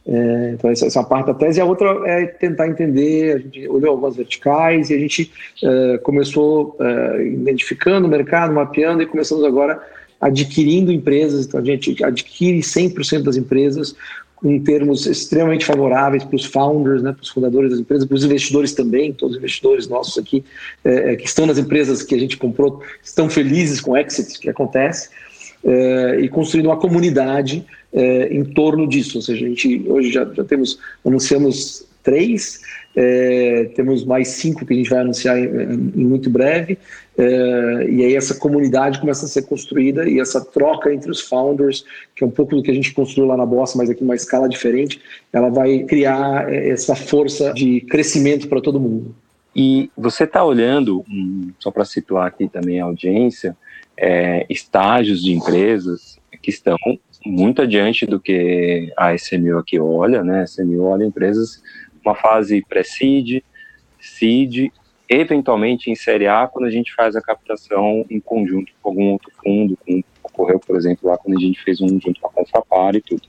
É, 0.07 0.51
então, 0.53 0.71
essa, 0.71 0.87
essa 0.87 1.03
parte 1.03 1.27
da 1.27 1.35
tese. 1.35 1.59
E 1.59 1.63
a 1.63 1.65
outra 1.65 1.89
é 2.07 2.27
tentar 2.27 2.69
entender. 2.69 3.37
A 3.37 3.39
gente 3.39 3.69
olhou 3.69 3.91
algumas 3.91 4.17
verticais 4.17 4.91
e 4.91 4.95
a 4.95 4.99
gente 4.99 5.31
é, 5.63 5.99
começou 5.99 6.77
é, 6.81 7.27
identificando 7.27 8.07
o 8.07 8.11
mercado, 8.11 8.53
mapeando 8.53 9.03
e 9.03 9.07
começamos 9.07 9.45
agora 9.45 9.83
adquirindo 10.21 10.93
empresas. 10.93 11.47
Então, 11.47 11.61
a 11.61 11.65
gente 11.65 12.05
adquire 12.05 12.59
100% 12.59 13.23
das 13.23 13.37
empresas 13.37 13.97
em 14.45 14.61
termos 14.61 15.07
extremamente 15.07 15.65
favoráveis 15.65 16.23
para 16.23 16.37
os 16.37 16.45
founders, 16.45 17.03
né, 17.03 17.13
para 17.13 17.23
os 17.23 17.31
fundadores 17.31 17.71
das 17.71 17.81
empresas, 17.81 18.07
para 18.07 18.15
os 18.15 18.25
investidores 18.25 18.75
também, 18.75 19.11
todos 19.11 19.35
os 19.35 19.39
investidores 19.39 19.89
nossos 19.89 20.19
aqui 20.19 20.45
é, 20.85 21.13
é, 21.13 21.17
que 21.17 21.25
estão 21.25 21.47
nas 21.47 21.57
empresas 21.57 22.03
que 22.03 22.15
a 22.15 22.19
gente 22.19 22.37
comprou, 22.37 22.83
estão 23.03 23.31
felizes 23.31 23.81
com 23.81 23.93
o 23.93 23.97
exit 23.97 24.39
que 24.39 24.51
acontece, 24.51 25.09
é, 25.65 26.21
e 26.21 26.29
construindo 26.29 26.67
uma 26.67 26.77
comunidade 26.77 27.65
é, 27.95 28.35
em 28.35 28.45
torno 28.45 28.87
disso. 28.87 29.19
Ou 29.19 29.23
seja, 29.23 29.47
a 29.47 29.49
gente 29.49 29.85
hoje 29.87 30.11
já, 30.11 30.25
já 30.25 30.45
temos, 30.45 30.79
anunciamos 31.05 31.87
três, 32.03 32.61
é, 32.95 33.71
temos 33.75 34.05
mais 34.05 34.29
cinco 34.29 34.67
que 34.67 34.75
a 34.75 34.77
gente 34.77 34.91
vai 34.91 35.01
anunciar 35.01 35.39
em, 35.39 35.45
em 35.45 36.05
muito 36.05 36.29
breve, 36.29 36.79
é, 37.17 37.87
e 37.89 38.05
aí 38.05 38.15
essa 38.15 38.35
comunidade 38.35 39.01
começa 39.01 39.25
a 39.25 39.29
ser 39.29 39.43
construída 39.43 40.09
e 40.09 40.21
essa 40.21 40.45
troca 40.45 40.93
entre 40.93 41.11
os 41.11 41.21
founders, 41.21 41.85
que 42.15 42.23
é 42.23 42.27
um 42.27 42.31
pouco 42.31 42.55
do 42.55 42.63
que 42.63 42.71
a 42.71 42.75
gente 42.75 42.93
construiu 42.93 43.27
lá 43.27 43.37
na 43.37 43.47
Bossa, 43.47 43.79
mas 43.79 43.89
aqui 43.89 44.03
numa 44.03 44.15
escala 44.15 44.49
diferente, 44.49 45.01
ela 45.33 45.49
vai 45.49 45.81
criar 45.85 46.53
essa 46.53 46.95
força 46.95 47.53
de 47.55 47.81
crescimento 47.81 48.49
para 48.49 48.61
todo 48.61 48.79
mundo. 48.79 49.15
E 49.57 49.91
você 49.97 50.25
está 50.25 50.45
olhando, 50.45 51.05
só 51.61 51.71
para 51.71 51.85
situar 51.85 52.27
aqui 52.27 52.49
também 52.49 52.81
a 52.81 52.85
audiência, 52.85 53.57
é, 53.97 54.45
estágios 54.51 55.23
de 55.23 55.33
empresas 55.33 56.19
que 56.43 56.51
estão 56.51 56.77
muito 57.25 57.63
adiante 57.63 58.07
do 58.07 58.21
que 58.21 58.93
a 58.97 59.15
SMU 59.15 59.59
aqui 59.59 59.79
olha, 59.79 60.23
né? 60.23 60.43
A 60.43 60.45
SMU 60.45 60.83
olha 60.85 61.05
empresas 61.05 61.63
uma 62.05 62.15
fase 62.15 62.63
pré-seed, 62.69 63.43
seed, 63.99 64.71
eventualmente 65.09 65.91
em 65.91 65.95
série 65.95 66.27
A, 66.27 66.47
quando 66.47 66.67
a 66.67 66.71
gente 66.71 66.95
faz 66.95 67.17
a 67.17 67.23
captação 67.23 68.05
em 68.11 68.21
conjunto 68.21 68.73
com 68.83 68.91
algum 68.91 69.13
outro 69.13 69.31
fundo, 69.43 69.79
como 69.85 70.05
ocorreu, 70.23 70.59
por 70.59 70.77
exemplo, 70.77 71.09
lá 71.09 71.17
quando 71.17 71.37
a 71.39 71.41
gente 71.41 71.63
fez 71.63 71.81
um 71.81 71.89
junto 71.89 72.21
com 72.21 72.27
a 72.27 72.33
Confapar 72.33 72.95
e 72.97 73.01
tudo. 73.01 73.23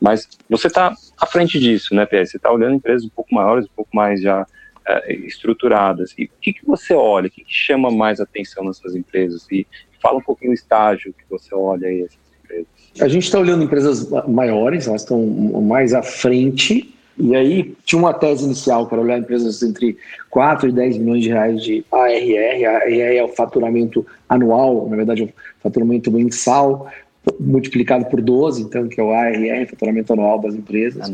Mas 0.00 0.28
você 0.48 0.66
está 0.66 0.94
à 1.20 1.26
frente 1.26 1.60
disso, 1.60 1.94
né, 1.94 2.06
PS? 2.06 2.30
Você 2.30 2.36
está 2.38 2.50
olhando 2.50 2.74
empresas 2.74 3.04
um 3.04 3.10
pouco 3.10 3.34
maiores, 3.34 3.66
um 3.66 3.74
pouco 3.76 3.94
mais 3.94 4.20
já 4.20 4.42
uh, 4.42 5.12
estruturadas. 5.12 6.14
E 6.18 6.24
o 6.24 6.30
que, 6.40 6.52
que 6.52 6.66
você 6.66 6.94
olha, 6.94 7.28
o 7.28 7.30
que, 7.30 7.44
que 7.44 7.52
chama 7.52 7.90
mais 7.90 8.20
atenção 8.20 8.64
nessas 8.64 8.96
empresas? 8.96 9.46
E 9.50 9.66
fala 10.00 10.18
um 10.18 10.22
pouquinho 10.22 10.50
do 10.50 10.54
estágio 10.54 11.12
que 11.12 11.24
você 11.30 11.54
olha 11.54 11.86
aí 11.86 12.02
essas 12.02 12.21
empresas. 12.52 12.66
A 13.00 13.08
gente 13.08 13.24
está 13.24 13.38
olhando 13.38 13.64
empresas 13.64 14.08
maiores, 14.28 14.86
elas 14.86 15.02
estão 15.02 15.24
mais 15.62 15.94
à 15.94 16.02
frente 16.02 16.92
e 17.18 17.36
aí 17.36 17.74
tinha 17.84 17.98
uma 17.98 18.14
tese 18.14 18.44
inicial 18.44 18.86
para 18.86 19.00
olhar 19.00 19.18
empresas 19.18 19.62
entre 19.62 19.96
4 20.30 20.68
e 20.68 20.72
10 20.72 20.98
milhões 20.98 21.22
de 21.22 21.28
reais 21.28 21.62
de 21.62 21.84
ARR. 21.92 22.64
A 22.66 22.76
ARR 22.78 23.16
é 23.16 23.22
o 23.22 23.28
faturamento 23.28 24.06
anual, 24.28 24.88
na 24.88 24.96
verdade, 24.96 25.22
é 25.22 25.24
o 25.26 25.32
faturamento 25.62 26.10
mensal 26.10 26.90
multiplicado 27.38 28.06
por 28.06 28.20
12, 28.20 28.62
então, 28.62 28.88
que 28.88 29.00
é 29.00 29.04
o 29.04 29.12
ARR, 29.12 29.68
faturamento 29.70 30.12
anual 30.12 30.40
das 30.40 30.54
empresas. 30.54 31.08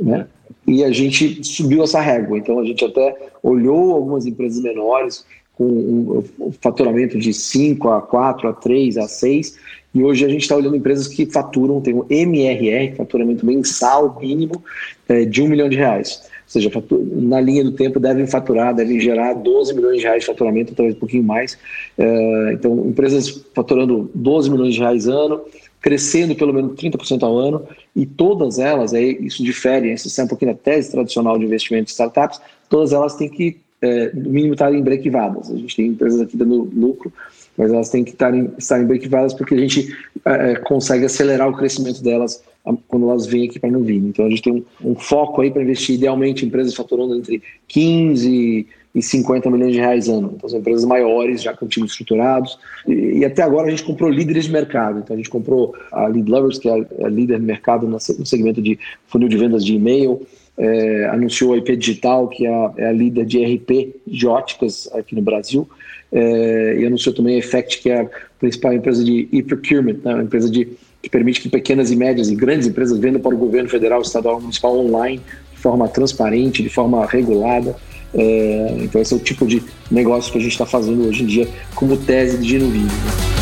Né? 0.00 0.26
E 0.66 0.84
a 0.84 0.90
gente 0.90 1.42
subiu 1.42 1.82
essa 1.82 2.00
régua. 2.00 2.36
Então, 2.36 2.58
a 2.58 2.64
gente 2.64 2.84
até 2.84 3.16
olhou 3.42 3.92
algumas 3.92 4.26
empresas 4.26 4.62
menores 4.62 5.24
com 5.54 6.22
um 6.38 6.52
faturamento 6.60 7.18
de 7.18 7.32
5 7.32 7.88
a 7.88 8.02
4, 8.02 8.48
a 8.48 8.52
3, 8.52 8.98
a 8.98 9.08
6, 9.08 9.58
e 9.98 10.02
hoje 10.04 10.24
a 10.24 10.28
gente 10.28 10.42
está 10.42 10.54
olhando 10.54 10.76
empresas 10.76 11.08
que 11.08 11.26
faturam, 11.26 11.80
tem 11.80 11.92
o 11.92 12.06
MRR, 12.08 12.94
faturamento 12.96 13.44
mensal 13.44 14.16
mínimo, 14.20 14.62
é, 15.08 15.24
de 15.24 15.42
um 15.42 15.48
milhão 15.48 15.68
de 15.68 15.76
reais. 15.76 16.22
Ou 16.22 16.30
seja, 16.46 16.70
na 17.16 17.40
linha 17.40 17.64
do 17.64 17.72
tempo 17.72 17.98
devem 17.98 18.24
faturar, 18.24 18.72
devem 18.72 19.00
gerar 19.00 19.34
12 19.34 19.74
milhões 19.74 19.96
de 19.96 20.04
reais 20.04 20.20
de 20.20 20.26
faturamento, 20.26 20.72
talvez 20.72 20.94
um 20.94 21.00
pouquinho 21.00 21.24
mais. 21.24 21.58
É, 21.98 22.52
então, 22.52 22.86
empresas 22.86 23.44
faturando 23.52 24.08
12 24.14 24.50
milhões 24.50 24.74
de 24.74 24.80
reais 24.80 25.08
ano, 25.08 25.40
crescendo 25.80 26.36
pelo 26.36 26.54
menos 26.54 26.74
30% 26.74 27.24
ao 27.24 27.36
ano, 27.36 27.64
e 27.94 28.06
todas 28.06 28.60
elas, 28.60 28.94
aí 28.94 29.18
isso 29.20 29.42
difere, 29.42 29.92
isso 29.92 30.20
é 30.20 30.24
um 30.24 30.28
pouquinho 30.28 30.52
da 30.52 30.58
tese 30.58 30.92
tradicional 30.92 31.36
de 31.36 31.44
investimento 31.44 31.86
de 31.86 31.90
startups, 31.90 32.40
todas 32.70 32.92
elas 32.92 33.16
têm 33.16 33.28
que, 33.28 33.56
é, 33.82 34.12
no 34.14 34.30
mínimo, 34.30 34.54
estarem 34.54 34.80
break-evadas. 34.80 35.50
A 35.50 35.56
gente 35.56 35.74
tem 35.74 35.86
empresas 35.86 36.20
aqui 36.20 36.36
dando 36.36 36.70
lucro, 36.72 37.12
mas 37.58 37.72
elas 37.72 37.90
têm 37.90 38.04
que 38.04 38.12
estarem, 38.12 38.52
estarem 38.56 38.86
break-evadas 38.86 39.34
porque 39.34 39.54
a 39.54 39.58
gente 39.58 39.94
é, 40.24 40.54
consegue 40.56 41.04
acelerar 41.04 41.48
o 41.48 41.56
crescimento 41.56 42.02
delas 42.02 42.40
quando 42.86 43.08
elas 43.08 43.26
vêm 43.26 43.48
aqui 43.48 43.58
para 43.58 43.70
no 43.70 43.82
Vini. 43.82 44.08
Então 44.08 44.26
a 44.26 44.30
gente 44.30 44.42
tem 44.42 44.52
um, 44.52 44.90
um 44.90 44.94
foco 44.94 45.40
aí 45.40 45.50
para 45.50 45.62
investir 45.62 45.96
idealmente 45.96 46.44
em 46.44 46.48
empresas 46.48 46.74
faturando 46.74 47.16
entre 47.16 47.42
15 47.66 48.66
e 48.94 49.02
50 49.02 49.50
milhões 49.50 49.72
de 49.72 49.78
reais 49.78 50.08
ano. 50.08 50.32
Então 50.36 50.48
são 50.48 50.58
empresas 50.58 50.84
maiores, 50.84 51.42
já 51.42 51.54
com 51.54 51.66
times 51.66 51.90
estruturados. 51.90 52.58
E, 52.86 53.18
e, 53.18 53.24
até 53.24 53.42
agora 53.42 53.68
a 53.68 53.70
gente 53.70 53.84
comprou 53.84 54.10
líderes 54.10 54.44
de 54.44 54.52
mercado. 54.52 54.98
Então 54.98 55.14
a 55.14 55.16
gente 55.16 55.30
comprou 55.30 55.74
a 55.90 56.06
Lead 56.06 56.30
Lovers, 56.30 56.58
que 56.58 56.68
é 56.68 56.72
a, 56.72 57.06
a 57.06 57.08
líder 57.08 57.38
de 57.40 57.44
mercado 57.44 57.86
no 57.86 57.98
segmento 57.98 58.60
de 58.60 58.78
funil 59.06 59.28
de 59.28 59.36
vendas 59.36 59.64
de 59.64 59.74
e-mail. 59.74 60.26
É, 60.58 61.06
anunciou 61.06 61.54
a 61.54 61.58
IP 61.58 61.76
Digital, 61.76 62.28
que 62.28 62.44
é 62.44 62.52
a, 62.52 62.72
é 62.76 62.88
a 62.88 62.92
líder 62.92 63.24
de 63.24 63.44
RP 63.44 63.94
de 64.06 64.26
óticas 64.26 64.88
aqui 64.92 65.14
no 65.14 65.22
Brasil. 65.22 65.68
É, 66.10 66.76
e 66.80 66.86
anunciou 66.86 67.14
também 67.14 67.36
a 67.36 67.38
Effect, 67.38 67.80
que 67.80 67.90
é 67.90 68.00
a 68.00 68.08
principal 68.38 68.72
empresa 68.72 69.04
de 69.04 69.28
e-procurement, 69.30 69.98
né, 70.02 70.14
uma 70.14 70.22
empresa 70.22 70.50
de 70.50 70.68
que 71.00 71.08
permite 71.08 71.40
que 71.40 71.48
pequenas 71.48 71.90
e 71.90 71.96
médias 71.96 72.28
e 72.28 72.34
grandes 72.34 72.66
empresas 72.66 72.98
vendam 72.98 73.20
para 73.20 73.34
o 73.34 73.38
governo 73.38 73.68
federal, 73.68 74.02
estadual, 74.02 74.40
municipal 74.40 74.76
online, 74.76 75.20
de 75.52 75.60
forma 75.60 75.88
transparente, 75.88 76.62
de 76.62 76.68
forma 76.68 77.06
regulada. 77.06 77.76
É, 78.14 78.76
então 78.80 79.00
esse 79.00 79.12
é 79.12 79.16
o 79.16 79.20
tipo 79.20 79.46
de 79.46 79.62
negócio 79.90 80.32
que 80.32 80.38
a 80.38 80.40
gente 80.40 80.52
está 80.52 80.66
fazendo 80.66 81.06
hoje 81.06 81.22
em 81.22 81.26
dia 81.26 81.48
como 81.74 81.96
tese 81.96 82.38
de 82.38 82.48
Genuíno. 82.48 83.37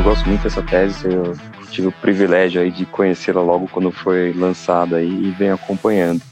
Eu 0.00 0.04
gosto 0.04 0.26
muito 0.26 0.42
dessa 0.44 0.62
tese, 0.62 1.12
eu 1.12 1.36
tive 1.70 1.88
o 1.88 1.92
privilégio 1.92 2.62
aí 2.62 2.70
de 2.70 2.86
conhecê-la 2.86 3.42
logo 3.42 3.68
quando 3.68 3.92
foi 3.92 4.32
lançada 4.32 4.96
aí 4.96 5.26
e 5.26 5.30
venho 5.32 5.52
acompanhando. 5.52 6.22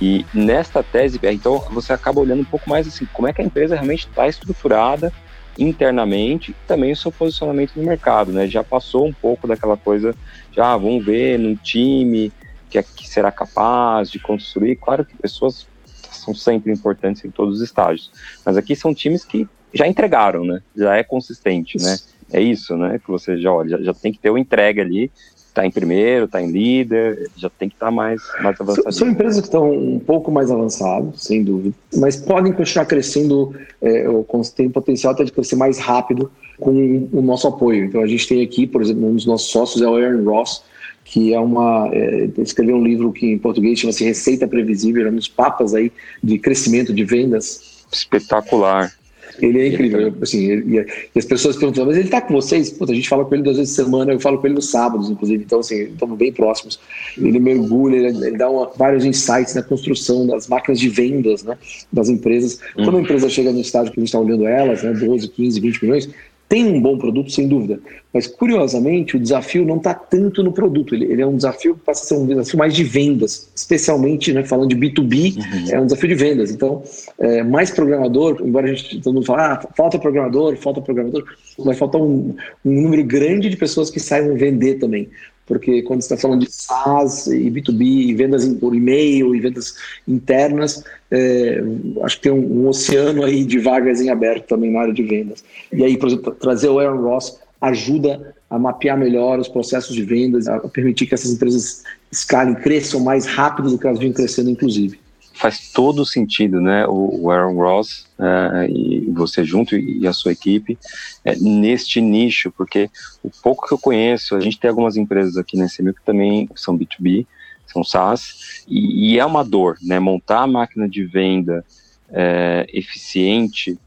E 0.00 0.24
nesta 0.32 0.84
tese, 0.84 1.18
então 1.24 1.58
você 1.72 1.92
acaba 1.92 2.20
olhando 2.20 2.42
um 2.42 2.44
pouco 2.44 2.70
mais 2.70 2.86
assim, 2.86 3.08
como 3.12 3.26
é 3.26 3.32
que 3.32 3.42
a 3.42 3.44
empresa 3.44 3.74
realmente 3.74 4.06
está 4.06 4.28
estruturada 4.28 5.12
internamente, 5.58 6.52
e 6.52 6.56
também 6.68 6.92
o 6.92 6.96
seu 6.96 7.10
posicionamento 7.10 7.72
no 7.74 7.82
mercado, 7.82 8.30
né? 8.30 8.46
Já 8.46 8.62
passou 8.62 9.04
um 9.04 9.12
pouco 9.12 9.48
daquela 9.48 9.76
coisa, 9.76 10.14
já 10.52 10.74
ah, 10.74 10.76
vamos 10.76 11.04
ver 11.04 11.40
num 11.40 11.56
time 11.56 12.32
que, 12.70 12.78
é, 12.78 12.84
que 12.84 13.08
será 13.08 13.32
capaz 13.32 14.12
de 14.12 14.20
construir. 14.20 14.76
Claro 14.76 15.04
que 15.04 15.16
pessoas 15.16 15.66
são 16.08 16.32
sempre 16.32 16.72
importantes 16.72 17.24
em 17.24 17.32
todos 17.32 17.56
os 17.56 17.62
estágios, 17.62 18.12
mas 18.46 18.56
aqui 18.56 18.76
são 18.76 18.94
times 18.94 19.24
que 19.24 19.44
já 19.74 19.88
entregaram, 19.88 20.44
né? 20.44 20.62
Já 20.76 20.96
é 20.96 21.02
consistente, 21.02 21.82
né? 21.82 21.96
É 22.32 22.40
isso, 22.40 22.76
né? 22.76 22.98
Que 22.98 23.10
você 23.10 23.38
já 23.38 23.52
olha, 23.52 23.70
já, 23.70 23.82
já 23.82 23.94
tem 23.94 24.12
que 24.12 24.18
ter 24.18 24.30
o 24.30 24.38
entrega 24.38 24.82
ali 24.82 25.10
está 25.58 25.66
em 25.66 25.70
primeiro, 25.70 26.26
está 26.26 26.40
em 26.40 26.50
líder, 26.50 27.28
já 27.36 27.50
tem 27.50 27.68
que 27.68 27.74
estar 27.74 27.86
tá 27.86 27.92
mais, 27.92 28.22
mais 28.40 28.60
avançado. 28.60 28.92
São, 28.92 29.08
empresas 29.08 29.40
que 29.40 29.46
estão 29.46 29.70
um 29.72 29.98
pouco 29.98 30.30
mais 30.30 30.50
avançadas, 30.50 31.22
sem 31.22 31.42
dúvida, 31.42 31.74
mas 31.96 32.16
podem 32.16 32.52
continuar 32.52 32.86
crescendo, 32.86 33.54
é, 33.82 34.06
tem 34.54 34.70
potencial 34.70 35.12
até 35.12 35.24
de 35.24 35.32
crescer 35.32 35.56
mais 35.56 35.78
rápido 35.78 36.30
com 36.60 37.08
o 37.12 37.20
nosso 37.20 37.48
apoio. 37.48 37.84
Então 37.84 38.00
a 38.02 38.06
gente 38.06 38.28
tem 38.28 38.42
aqui, 38.42 38.66
por 38.66 38.82
exemplo, 38.82 39.06
um 39.06 39.14
dos 39.14 39.26
nossos 39.26 39.50
sócios 39.50 39.82
é 39.82 39.86
o 39.86 39.96
Aaron 39.96 40.24
Ross, 40.24 40.62
que 41.04 41.34
é 41.34 41.40
uma 41.40 41.88
é, 41.92 42.28
escreveu 42.38 42.76
um 42.76 42.84
livro 42.84 43.12
que 43.12 43.26
em 43.26 43.38
português 43.38 43.78
chama-se 43.78 44.04
Receita 44.04 44.46
Previsível, 44.46 45.06
é 45.06 45.10
um 45.10 45.16
dos 45.16 45.28
papas 45.28 45.74
aí 45.74 45.90
de 46.22 46.38
crescimento 46.38 46.92
de 46.92 47.04
vendas. 47.04 47.84
Espetacular. 47.90 48.92
Ele 49.40 49.60
é 49.60 49.68
incrível. 49.68 50.14
Assim, 50.20 50.50
ele, 50.50 50.86
e 51.14 51.18
as 51.18 51.24
pessoas 51.24 51.56
perguntam, 51.56 51.86
mas 51.86 51.96
ele 51.96 52.06
está 52.06 52.20
com 52.20 52.34
vocês? 52.34 52.70
Puta, 52.70 52.92
a 52.92 52.94
gente 52.94 53.08
fala 53.08 53.24
com 53.24 53.34
ele 53.34 53.42
duas 53.42 53.56
vezes 53.56 53.76
por 53.76 53.84
semana, 53.84 54.12
eu 54.12 54.20
falo 54.20 54.38
com 54.38 54.46
ele 54.46 54.54
nos 54.54 54.70
sábados, 54.70 55.10
inclusive. 55.10 55.44
Então, 55.44 55.60
assim, 55.60 55.84
estamos 55.84 56.18
bem 56.18 56.32
próximos. 56.32 56.78
Ele 57.16 57.38
mergulha, 57.38 57.96
ele, 57.96 58.26
ele 58.26 58.36
dá 58.36 58.48
uma, 58.48 58.70
vários 58.76 59.04
insights 59.04 59.54
na 59.54 59.62
construção 59.62 60.26
das 60.26 60.48
máquinas 60.48 60.78
de 60.80 60.88
vendas 60.88 61.42
né, 61.42 61.56
das 61.92 62.08
empresas. 62.08 62.60
Quando 62.74 62.96
a 62.96 63.00
empresa 63.00 63.28
chega 63.28 63.52
no 63.52 63.60
estágio 63.60 63.92
que 63.92 63.98
a 63.98 64.02
gente 64.02 64.08
está 64.08 64.18
olhando 64.18 64.46
elas, 64.46 64.82
né, 64.82 64.92
12, 64.92 65.28
15, 65.28 65.60
20 65.60 65.82
milhões, 65.82 66.08
tem 66.48 66.66
um 66.66 66.80
bom 66.80 66.96
produto, 66.96 67.30
sem 67.30 67.46
dúvida, 67.46 67.78
mas 68.12 68.26
curiosamente 68.26 69.16
o 69.16 69.20
desafio 69.20 69.66
não 69.66 69.76
está 69.76 69.92
tanto 69.92 70.42
no 70.42 70.50
produto, 70.50 70.94
ele, 70.94 71.04
ele, 71.04 71.20
é 71.20 71.26
um 71.26 71.36
desafio 71.36 71.74
que 71.74 71.80
passa 71.82 72.04
a 72.04 72.06
ser 72.06 72.14
um 72.14 72.26
desafio 72.26 72.58
mais 72.58 72.74
de 72.74 72.82
vendas, 72.82 73.50
especialmente 73.54 74.32
né, 74.32 74.42
falando 74.44 74.70
de 74.70 74.76
B2B, 74.76 75.36
uhum. 75.36 75.70
é 75.70 75.80
um 75.80 75.84
desafio 75.84 76.08
de 76.08 76.14
vendas. 76.14 76.50
Então, 76.50 76.82
é, 77.18 77.42
mais 77.42 77.70
programador, 77.70 78.40
embora 78.42 78.66
a 78.66 78.74
gente 78.74 79.00
todo 79.02 79.14
mundo 79.14 79.26
fale, 79.26 79.42
ah, 79.42 79.68
falta 79.76 79.98
programador, 79.98 80.56
falta 80.56 80.80
programador, 80.80 81.24
vai 81.58 81.74
faltar 81.74 82.00
um, 82.00 82.34
um 82.64 82.82
número 82.82 83.04
grande 83.04 83.50
de 83.50 83.56
pessoas 83.56 83.90
que 83.90 84.00
saibam 84.00 84.34
vender 84.34 84.76
também 84.76 85.10
porque 85.48 85.82
quando 85.82 86.02
você 86.02 86.14
está 86.14 86.16
falando 86.16 86.44
de 86.44 86.52
SaaS 86.52 87.26
e 87.26 87.50
B2B, 87.50 87.82
e 87.82 88.14
vendas 88.14 88.46
por 88.46 88.74
e-mail 88.74 89.34
e 89.34 89.40
vendas 89.40 89.74
internas, 90.06 90.84
é, 91.10 91.60
acho 92.02 92.16
que 92.16 92.22
tem 92.24 92.32
um, 92.32 92.62
um, 92.62 92.68
oceano 92.68 93.24
aí 93.24 93.44
de 93.44 93.58
vagas 93.58 94.00
em 94.00 94.10
aberto 94.10 94.46
também 94.46 94.70
na 94.70 94.82
área 94.82 94.92
de 94.92 95.02
vendas. 95.02 95.42
E 95.72 95.82
aí, 95.82 95.96
por 95.96 96.08
exemplo, 96.08 96.32
trazer 96.34 96.68
o 96.68 96.78
Aaron 96.78 97.00
Ross 97.00 97.40
ajuda 97.60 98.34
a 98.50 98.58
mapear 98.58 98.96
melhor 98.96 99.38
os 99.40 99.48
processos 99.48 99.96
de 99.96 100.02
vendas, 100.02 100.46
a 100.46 100.60
permitir 100.68 101.06
que 101.06 101.14
essas 101.14 101.32
empresas 101.32 101.82
escalem, 102.12 102.54
cresçam 102.54 103.00
mais 103.00 103.26
rápido 103.26 103.70
do 103.70 103.78
que 103.78 103.86
elas 103.86 103.98
vinham 103.98 104.12
crescendo, 104.12 104.50
inclusive 104.50 104.98
faz 105.38 105.70
todo 105.70 106.04
sentido, 106.04 106.60
né? 106.60 106.84
O, 106.88 107.30
Aaron 107.30 107.54
Ross 107.54 108.06
uh, 108.18 108.68
e 108.68 109.08
você 109.12 109.44
junto 109.44 109.76
e 109.76 110.06
a 110.06 110.12
sua 110.12 110.32
equipe 110.32 110.76
uh, 111.24 111.42
neste 111.42 112.00
nicho, 112.00 112.50
porque 112.50 112.90
o 113.22 113.30
pouco 113.30 113.66
que 113.66 113.72
eu 113.72 113.78
conheço, 113.78 114.34
a 114.34 114.40
gente 114.40 114.58
tem 114.58 114.68
algumas 114.68 114.96
empresas 114.96 115.36
aqui 115.36 115.56
nesse 115.56 115.80
meio 115.80 115.94
que 115.94 116.04
também 116.04 116.48
são 116.56 116.76
B2B, 116.76 117.24
são 117.66 117.84
SaaS, 117.84 118.64
e, 118.66 119.12
e 119.12 119.18
é 119.18 119.24
uma 119.24 119.44
dor, 119.44 119.78
né? 119.80 120.00
Montar 120.00 120.42
a 120.42 120.46
máquina 120.46 120.88
de 120.88 121.04
venda 121.04 121.64
uh, 122.08 122.66
eficiente, 122.72 123.78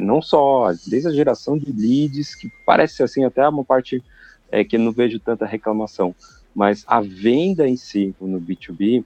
não 0.00 0.22
só 0.22 0.72
desde 0.86 1.08
a 1.08 1.12
geração 1.12 1.58
de 1.58 1.70
leads, 1.70 2.34
que 2.34 2.50
parece 2.64 3.02
assim 3.02 3.22
até 3.22 3.46
uma 3.46 3.62
parte 3.62 4.02
que 4.70 4.76
eu 4.76 4.80
não 4.80 4.92
vejo 4.92 5.20
tanta 5.20 5.44
reclamação, 5.44 6.14
mas 6.54 6.84
a 6.86 7.02
venda 7.02 7.68
em 7.68 7.76
si 7.76 8.14
no 8.18 8.40
B2B 8.40 9.04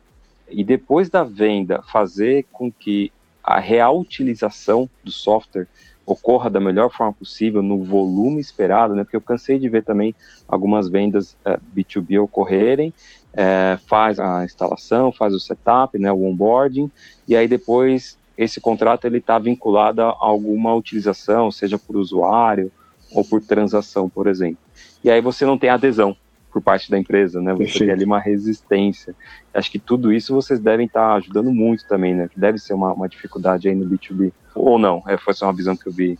e 0.50 0.64
depois 0.64 1.08
da 1.08 1.22
venda 1.22 1.82
fazer 1.82 2.46
com 2.52 2.70
que 2.70 3.12
a 3.42 3.58
real 3.58 3.98
utilização 3.98 4.88
do 5.02 5.10
software 5.10 5.66
ocorra 6.04 6.48
da 6.48 6.58
melhor 6.58 6.90
forma 6.90 7.12
possível, 7.12 7.62
no 7.62 7.82
volume 7.84 8.40
esperado, 8.40 8.94
né? 8.94 9.04
Porque 9.04 9.16
eu 9.16 9.20
cansei 9.20 9.58
de 9.58 9.68
ver 9.68 9.84
também 9.84 10.14
algumas 10.46 10.88
vendas 10.88 11.32
uh, 11.32 11.50
eh, 11.50 11.60
B2B 11.76 12.22
ocorrerem, 12.22 12.94
uh, 13.34 13.78
faz 13.86 14.18
a 14.18 14.42
instalação, 14.44 15.12
faz 15.12 15.34
o 15.34 15.40
setup, 15.40 15.98
né? 15.98 16.10
O 16.10 16.24
onboarding, 16.24 16.90
e 17.26 17.36
aí 17.36 17.46
depois 17.46 18.18
esse 18.38 18.60
contrato 18.60 19.06
ele 19.06 19.18
está 19.18 19.38
vinculado 19.38 20.00
a 20.00 20.16
alguma 20.18 20.74
utilização, 20.74 21.50
seja 21.50 21.78
por 21.78 21.96
usuário 21.96 22.72
ou 23.12 23.24
por 23.24 23.42
transação, 23.42 24.08
por 24.08 24.26
exemplo. 24.26 24.58
E 25.02 25.10
aí 25.10 25.20
você 25.20 25.44
não 25.44 25.58
tem 25.58 25.68
adesão 25.68 26.16
por 26.58 26.62
parte 26.62 26.90
da 26.90 26.98
empresa, 26.98 27.40
né? 27.40 27.52
Você 27.52 27.58
Perfeito. 27.58 27.84
tem 27.84 27.90
ali 27.90 28.04
uma 28.04 28.18
resistência. 28.18 29.14
Acho 29.54 29.70
que 29.70 29.78
tudo 29.78 30.12
isso 30.12 30.34
vocês 30.34 30.58
devem 30.58 30.86
estar 30.86 31.14
ajudando 31.14 31.52
muito 31.52 31.86
também, 31.86 32.14
né? 32.14 32.28
Que 32.28 32.38
deve 32.38 32.58
ser 32.58 32.74
uma, 32.74 32.92
uma 32.92 33.08
dificuldade 33.08 33.68
aí 33.68 33.74
no 33.74 33.88
B2B. 33.88 34.32
Ou 34.54 34.78
não, 34.78 35.02
é, 35.06 35.16
foi 35.16 35.34
só 35.34 35.46
uma 35.46 35.52
visão 35.52 35.76
que 35.76 35.86
eu 35.86 35.92
vi 35.92 36.18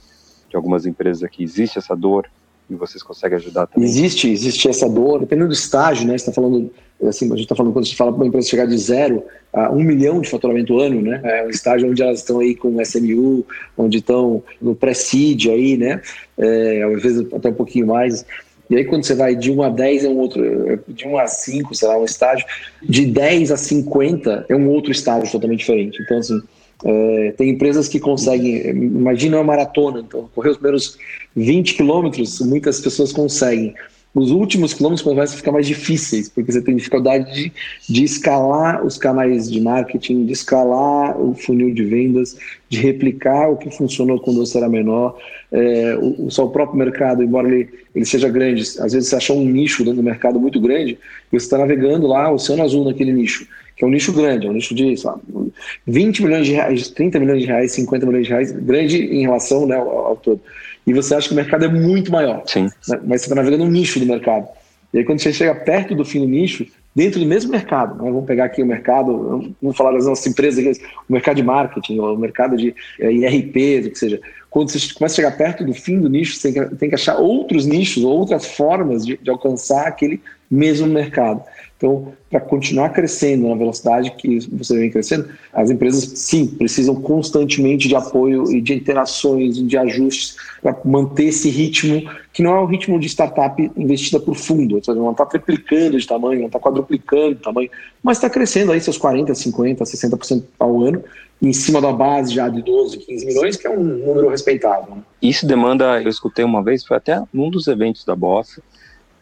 de 0.49 0.57
algumas 0.57 0.87
empresas 0.87 1.25
aqui. 1.25 1.43
Existe 1.43 1.79
essa 1.79 1.97
dor 1.97 2.29
e 2.71 2.75
vocês 2.75 3.03
conseguem 3.03 3.37
ajudar 3.37 3.67
também? 3.67 3.89
Existe, 3.89 4.31
existe 4.31 4.69
essa 4.69 4.89
dor, 4.89 5.21
dependendo 5.21 5.49
do 5.49 5.55
estágio, 5.55 6.07
né? 6.07 6.17
Você 6.17 6.31
está 6.31 6.33
falando, 6.33 6.71
assim, 7.03 7.27
a 7.27 7.29
gente 7.31 7.41
está 7.41 7.57
falando 7.57 7.73
quando 7.73 7.85
a 7.85 7.87
gente 7.87 7.97
fala 7.97 8.13
para 8.13 8.21
uma 8.21 8.29
empresa 8.29 8.49
chegar 8.49 8.67
de 8.67 8.79
zero 8.79 9.25
a 9.53 9.73
um 9.73 9.83
milhão 9.83 10.21
de 10.21 10.29
faturamento 10.29 10.79
ano, 10.79 11.03
né? 11.03 11.21
É 11.25 11.47
um 11.47 11.51
estágio 11.51 11.91
onde 11.91 12.01
elas 12.01 12.21
estão 12.21 12.39
aí 12.39 12.55
com 12.55 12.81
SMU, 12.81 13.45
onde 13.77 13.99
estão 13.99 14.43
no 14.61 14.75
pré-seed 14.75 15.47
aí, 15.47 15.77
né? 15.77 16.01
É, 16.37 16.85
às 16.95 17.03
vezes 17.03 17.27
até 17.33 17.49
um 17.49 17.55
pouquinho 17.55 17.89
mais. 17.89 18.25
E 18.71 18.77
aí, 18.77 18.85
quando 18.85 19.05
você 19.05 19.15
vai 19.15 19.35
de 19.35 19.51
1 19.51 19.63
a 19.63 19.69
10 19.71 20.05
é 20.05 20.09
um 20.09 20.19
outro, 20.19 20.43
de 20.89 21.07
1 21.07 21.19
a 21.19 21.27
5, 21.27 21.75
sei 21.75 21.89
lá, 21.89 21.99
um 21.99 22.05
estágio, 22.05 22.47
de 22.83 23.07
10 23.07 23.53
a 23.53 23.57
50 23.57 24.47
é 24.49 24.55
um 24.55 24.69
outro 24.69 24.93
estágio 24.93 25.31
totalmente 25.31 25.61
diferente. 25.61 26.03
Então, 26.03 26.19
assim, 26.19 26.41
é, 26.85 27.35
tem 27.37 27.51
empresas 27.51 27.89
que 27.89 27.99
conseguem, 27.99 28.69
imagina 28.69 29.39
uma 29.39 29.45
maratona, 29.45 30.01
então, 30.01 30.29
correr 30.35 30.51
os 30.51 30.57
primeiros 30.57 30.99
20 31.35 31.75
quilômetros, 31.75 32.41
muitas 32.41 32.81
pessoas 32.81 33.13
conseguem. 33.13 33.75
Os 34.19 34.33
últimos 34.33 34.75
quilômetros 34.75 35.03
começam 35.03 35.35
a 35.35 35.39
ficar 35.39 35.53
mais 35.53 35.65
difíceis, 35.65 36.29
porque 36.29 36.51
você 36.51 36.61
tem 36.61 36.75
dificuldade 36.75 37.33
de, 37.33 37.53
de 37.89 38.03
escalar 38.03 38.85
os 38.85 38.99
canais 38.99 39.49
de 39.49 39.61
marketing, 39.61 40.27
de 40.27 40.33
escalar 40.33 41.17
o 41.21 41.35
funil 41.35 41.73
de 41.73 41.85
vendas, 41.85 42.37
de 42.69 42.81
replicar 42.81 43.49
o 43.49 43.57
que 43.57 43.71
funcionou 43.71 44.19
quando 44.19 44.45
você 44.45 44.59
era 44.59 44.69
menor. 44.69 45.17
É, 45.53 45.97
o, 46.01 46.27
o 46.27 46.49
próprio 46.51 46.77
mercado, 46.77 47.23
embora 47.23 47.49
ele, 47.49 47.69
ele 47.95 48.05
seja 48.05 48.29
grande, 48.29 48.63
às 48.81 48.93
vezes 48.93 49.09
você 49.09 49.17
achou 49.17 49.39
um 49.39 49.45
nicho 49.45 49.85
dentro 49.85 49.99
do 49.99 50.03
mercado 50.03 50.41
muito 50.41 50.61
grande, 50.61 50.99
e 51.33 51.39
você 51.39 51.47
está 51.47 51.57
navegando 51.57 52.09
lá, 52.09 52.29
o 52.29 52.35
oceano 52.35 52.65
azul 52.65 52.85
naquele 52.85 53.13
nicho 53.13 53.47
que 53.79 53.85
é 53.85 53.87
um 53.87 53.91
nicho 53.91 54.13
grande, 54.13 54.45
é 54.45 54.51
um 54.51 54.53
nicho 54.53 54.75
de 54.75 54.97
lá, 55.05 55.17
20 55.87 56.25
milhões 56.25 56.47
de 56.47 56.53
reais, 56.53 56.89
30 56.89 57.21
milhões 57.21 57.43
de 57.43 57.47
reais, 57.47 57.71
50 57.71 58.07
milhões 58.07 58.27
de 58.27 58.33
reais, 58.33 58.51
grande 58.51 58.99
em 58.99 59.21
relação 59.21 59.67
né, 59.69 59.77
ao, 59.77 59.89
ao 59.89 60.17
todo. 60.17 60.41
E 60.89 60.95
você 60.95 61.15
acha 61.15 61.29
que 61.29 61.35
o 61.35 61.37
mercado 61.37 61.67
é 61.67 61.69
muito 61.69 62.11
maior. 62.11 62.43
Sim. 62.47 62.65
Né, 62.89 63.01
mas 63.05 63.21
você 63.21 63.27
está 63.27 63.35
navegando 63.35 63.65
um 63.65 63.71
nicho 63.71 64.01
do 64.01 64.07
mercado. 64.07 64.49
E 64.93 64.99
aí, 64.99 65.05
quando 65.05 65.21
você 65.21 65.33
chega 65.35 65.55
perto 65.55 65.95
do 65.95 66.03
fim 66.03 66.21
do 66.21 66.27
nicho, 66.27 66.67
dentro 66.97 67.21
do 67.21 67.27
mesmo 67.27 67.51
mercado, 67.51 68.03
né, 68.03 68.11
vamos 68.11 68.25
pegar 68.25 68.47
aqui 68.47 68.63
o 68.63 68.67
mercado, 68.67 69.55
vamos 69.61 69.77
falar 69.77 69.93
das 69.93 70.07
nossas 70.07 70.27
empresas, 70.27 70.79
o 71.07 71.13
mercado 71.13 71.37
de 71.37 71.43
marketing, 71.43 71.99
o 71.99 72.17
mercado 72.17 72.57
de 72.57 72.75
é, 72.99 73.13
IRP, 73.13 73.87
o 73.87 73.91
que 73.91 73.99
seja. 73.99 74.19
Quando 74.51 74.71
você 74.71 74.95
começa 74.95 75.15
a 75.15 75.17
chegar 75.17 75.37
perto 75.37 75.65
do 75.65 75.75
fim 75.75 76.01
do 76.01 76.09
nicho, 76.09 76.37
você 76.37 76.53
tem 76.77 76.89
que, 76.89 76.95
achar 76.95 77.17
outros 77.17 77.67
nichos, 77.67 78.03
outras 78.03 78.47
formas 78.47 79.05
de, 79.05 79.17
de 79.19 79.31
alcançar 79.31 79.87
aquele 79.87 80.21
mesmo 80.51 80.87
mercado. 80.87 81.43
Então, 81.77 82.13
para 82.29 82.41
continuar 82.41 82.89
crescendo 82.89 83.49
na 83.49 83.55
velocidade 83.55 84.11
que 84.13 84.41
você 84.51 84.77
vem 84.77 84.91
crescendo, 84.91 85.29
as 85.53 85.71
empresas, 85.71 86.05
sim, 86.19 86.45
precisam 86.47 86.97
constantemente 86.97 87.87
de 87.87 87.95
apoio 87.95 88.51
e 88.51 88.61
de 88.61 88.75
interações 88.75 89.57
de 89.57 89.79
ajustes 89.79 90.37
para 90.61 90.77
manter 90.85 91.27
esse 91.27 91.49
ritmo, 91.49 92.11
que 92.33 92.43
não 92.43 92.57
é 92.57 92.61
o 92.61 92.67
ritmo 92.67 92.99
de 92.99 93.07
startup 93.07 93.71
investida 93.77 94.19
por 94.19 94.35
fundo, 94.35 94.85
seja, 94.85 94.99
não 94.99 95.13
está 95.13 95.25
triplicando 95.25 96.01
de 96.01 96.07
tamanho, 96.07 96.41
não 96.41 96.47
está 96.49 96.59
quadruplicando 96.59 97.37
de 97.37 97.43
tamanho, 97.43 97.71
mas 98.03 98.17
está 98.17 98.29
crescendo 98.29 98.73
aí 98.73 98.81
seus 98.81 98.99
40%, 98.99 99.29
50%, 99.29 99.79
60% 99.79 100.43
ao 100.59 100.83
ano, 100.83 101.05
em 101.41 101.53
cima 101.53 101.81
da 101.81 101.93
base 101.93 102.35
já 102.35 102.49
de 102.49 102.63
12, 102.63 102.99
15 102.99 103.27
milhões, 103.27 103.57
que 103.57 103.67
é 103.67 103.71
um 103.71 103.83
número 103.83 104.29
respeitável. 104.29 104.97
Né? 104.97 105.03
Isso 105.23 105.47
demanda, 105.47 106.03
eu 106.03 106.09
escutei 106.09 106.45
uma 106.45 106.63
vez, 106.63 106.85
foi 106.85 106.97
até 106.97 107.23
num 107.33 107.51
dos 107.51 107.69
eventos 107.69 108.05
da 108.05 108.17
Bossa, 108.17 108.63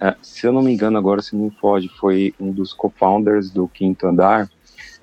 é, 0.00 0.14
se 0.20 0.46
eu 0.46 0.52
não 0.52 0.62
me 0.62 0.73
engano 0.73 0.99
agora, 0.99 1.23
se 1.23 1.35
não 1.35 1.50
pode, 1.50 1.88
foi 1.88 2.35
um 2.38 2.52
dos 2.52 2.73
co-founders 2.73 3.50
do 3.50 3.66
Quinto 3.68 4.06
Andar, 4.06 4.49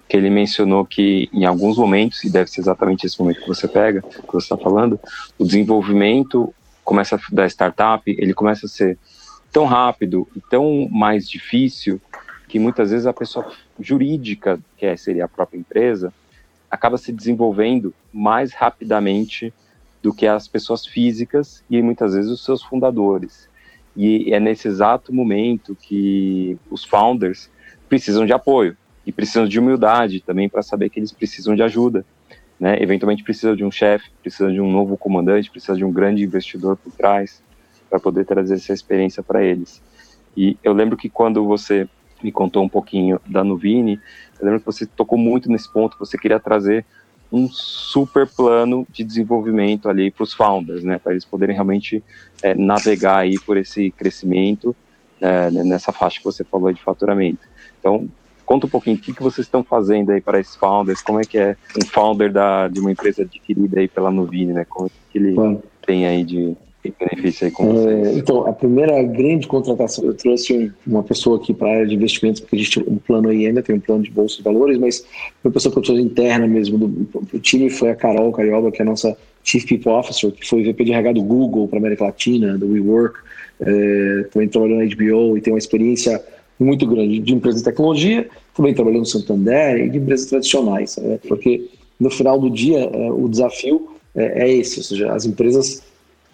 que 0.08 0.18
ele 0.18 0.30
mencionou 0.30 0.86
que 0.86 1.30
em 1.34 1.46
alguns 1.46 1.78
momentos, 1.78 2.24
e 2.24 2.30
deve 2.30 2.50
ser 2.50 2.62
exatamente 2.62 3.06
esse 3.06 3.20
momento 3.20 3.42
que 3.42 3.48
você 3.48 3.68
pega, 3.68 4.02
que 4.02 4.32
você 4.32 4.46
está 4.46 4.58
falando, 4.58 5.00
o 5.38 5.44
desenvolvimento 5.44 6.54
começa 6.84 7.20
da 7.32 7.48
startup, 7.48 8.04
ele 8.06 8.34
começa 8.34 8.66
a 8.66 8.70
ser 8.70 8.98
tão 9.52 9.66
rápido 9.66 10.28
e 10.36 10.42
tão 10.42 10.88
mais 10.92 11.28
difícil 11.28 12.00
que 12.48 12.60
muitas 12.60 12.92
vezes 12.92 13.08
a 13.08 13.14
pessoa 13.14 13.52
jurídica, 13.80 14.60
que 14.78 14.86
é, 14.86 14.96
seria 14.96 15.26
a 15.26 15.28
própria 15.28 15.58
empresa, 15.58 16.14
acaba 16.74 16.98
se 16.98 17.12
desenvolvendo 17.12 17.94
mais 18.12 18.52
rapidamente 18.52 19.54
do 20.02 20.12
que 20.12 20.26
as 20.26 20.48
pessoas 20.48 20.88
físicas 20.88 21.64
e 21.70 21.80
muitas 21.84 22.16
vezes 22.16 22.32
os 22.32 22.44
seus 22.44 22.64
fundadores. 22.64 23.48
E 23.96 24.34
é 24.34 24.40
nesse 24.40 24.68
exato 24.68 25.14
momento 25.14 25.78
que 25.80 26.58
os 26.72 26.84
founders 26.84 27.48
precisam 27.88 28.26
de 28.26 28.34
apoio 28.34 28.76
e 29.06 29.12
precisam 29.12 29.48
de 29.48 29.60
humildade 29.60 30.20
também 30.20 30.50
para 30.50 30.64
saber 30.64 30.90
que 30.90 31.00
eles 31.00 31.12
precisam 31.12 31.56
de 31.56 31.62
ajuda. 31.62 32.04
Né? 32.60 32.82
Eventualmente 32.82 33.24
precisa 33.24 33.56
de 33.56 33.64
um 33.64 33.70
chefe, 33.70 34.10
precisa 34.20 34.52
de 34.52 34.60
um 34.60 34.72
novo 34.72 34.98
comandante, 34.98 35.52
precisa 35.52 35.78
de 35.78 35.86
um 35.86 35.94
grande 35.94 36.24
investidor 36.24 36.76
por 36.76 36.92
trás 36.92 37.44
para 37.88 38.00
poder 38.00 38.26
trazer 38.26 38.56
essa 38.56 38.74
experiência 38.74 39.22
para 39.22 39.44
eles. 39.44 39.80
E 40.36 40.58
eu 40.64 40.74
lembro 40.74 40.98
que 40.98 41.08
quando 41.08 41.46
você 41.46 41.88
me 42.24 42.32
contou 42.32 42.64
um 42.64 42.70
pouquinho 42.70 43.20
da 43.26 43.44
Nuvini, 43.44 44.00
eu 44.40 44.46
lembro 44.46 44.60
que 44.60 44.66
você 44.66 44.86
tocou 44.86 45.18
muito 45.18 45.50
nesse 45.50 45.72
ponto, 45.72 45.98
você 46.00 46.18
queria 46.18 46.40
trazer 46.40 46.86
um 47.32 47.50
super 47.50 48.28
plano 48.28 48.86
de 48.92 49.04
desenvolvimento 49.04 49.90
ali 49.90 50.12
para 50.12 50.24
os 50.24 50.34
founders, 50.34 50.84
né, 50.84 51.00
para 51.00 51.14
eles 51.14 51.26
poderem 51.26 51.56
realmente 51.56 52.04
é, 52.44 52.54
navegar 52.54 53.20
aí 53.20 53.40
por 53.40 53.58
esse 53.58 53.90
crescimento 53.90 54.76
é, 55.20 55.50
nessa 55.50 55.92
faixa 55.92 56.20
que 56.20 56.26
você 56.26 56.44
falou 56.44 56.72
de 56.72 56.82
faturamento. 56.82 57.42
Então, 57.80 58.08
conta 58.46 58.68
um 58.68 58.70
pouquinho 58.70 58.98
o 58.98 59.00
que, 59.00 59.14
que 59.14 59.24
vocês 59.24 59.48
estão 59.48 59.64
fazendo 59.64 60.12
aí 60.12 60.22
para 60.22 60.40
esses 60.40 60.56
founders, 60.56 61.02
como 61.02 61.20
é 61.20 61.24
que 61.24 61.40
é 61.40 61.58
um 61.76 61.86
founder 61.88 62.32
da, 62.32 62.68
de 62.68 62.80
uma 62.80 62.92
empresa 62.92 63.24
adquirida 63.24 63.80
aí 63.80 63.88
pela 63.88 64.12
Nuvini, 64.12 64.54
né, 64.54 64.66
como 64.70 64.88
é 64.88 64.92
que 65.12 65.18
ele 65.18 65.34
Bom. 65.34 65.60
tem 65.88 66.06
aí 66.06 66.24
de 66.24 66.56
aí 67.22 67.52
com? 67.52 67.90
É, 67.90 68.14
então, 68.14 68.48
a 68.48 68.54
primeira 68.54 69.02
grande 69.04 69.48
contratação, 69.48 70.06
eu 70.06 70.14
trouxe 70.14 70.72
uma 70.86 71.04
pessoa 71.04 71.38
aqui 71.38 71.54
para 71.54 71.68
a 71.68 71.72
área 71.72 71.88
de 71.88 71.96
investimentos, 71.96 72.42
porque 72.42 72.56
a 72.56 72.60
gente 72.60 72.80
tem 72.80 72.94
um 72.94 72.98
plano 72.98 73.30
aí 73.30 73.46
ainda, 73.46 73.62
tem 73.62 73.76
um 73.76 73.80
plano 73.80 74.04
de 74.04 74.12
bolsa 74.12 74.38
de 74.38 74.44
valores, 74.44 74.78
mas 74.78 75.06
uma 75.44 75.52
pessoa 75.52 75.74
que 75.74 75.92
eu 75.92 76.00
interna 76.00 76.48
mesmo 76.48 76.78
do, 76.78 76.88
do 76.88 77.40
time 77.40 77.70
foi 77.70 77.90
a 77.90 77.96
Carol 77.96 78.32
Carioba, 78.32 78.72
que 78.72 78.82
é 78.82 78.86
a 78.86 78.90
nossa 78.90 79.16
Chief 79.44 79.66
People 79.66 79.92
Officer, 79.92 80.32
que 80.32 80.48
foi 80.48 80.64
VP 80.64 80.86
de 80.86 80.94
RH 80.94 81.14
do 81.14 81.24
Google 81.24 81.68
para 81.68 81.80
América 81.80 82.06
Latina, 82.06 82.58
do 82.58 82.72
WeWork, 82.72 83.20
é, 83.60 84.24
também 84.32 84.48
trabalhou 84.48 84.80
na 84.80 84.86
HBO 84.86 85.38
e 85.38 85.42
tem 85.42 85.54
uma 85.54 85.60
experiência 85.60 86.24
muito 86.60 86.86
grande 86.86 87.20
de 87.20 87.34
empresas 87.34 87.62
de 87.62 87.66
tecnologia, 87.66 88.28
também 88.56 88.74
trabalhou 88.74 89.00
no 89.00 89.06
Santander 89.06 89.86
e 89.86 89.90
de 89.90 89.98
empresas 89.98 90.28
tradicionais, 90.28 90.98
é, 90.98 91.20
porque 91.28 91.70
no 92.00 92.10
final 92.10 92.40
do 92.40 92.50
dia 92.50 92.80
é, 92.80 93.12
o 93.12 93.28
desafio 93.28 93.90
é, 94.16 94.44
é 94.44 94.54
esse, 94.54 94.80
ou 94.80 94.84
seja, 94.84 95.12
as 95.12 95.26
empresas 95.26 95.84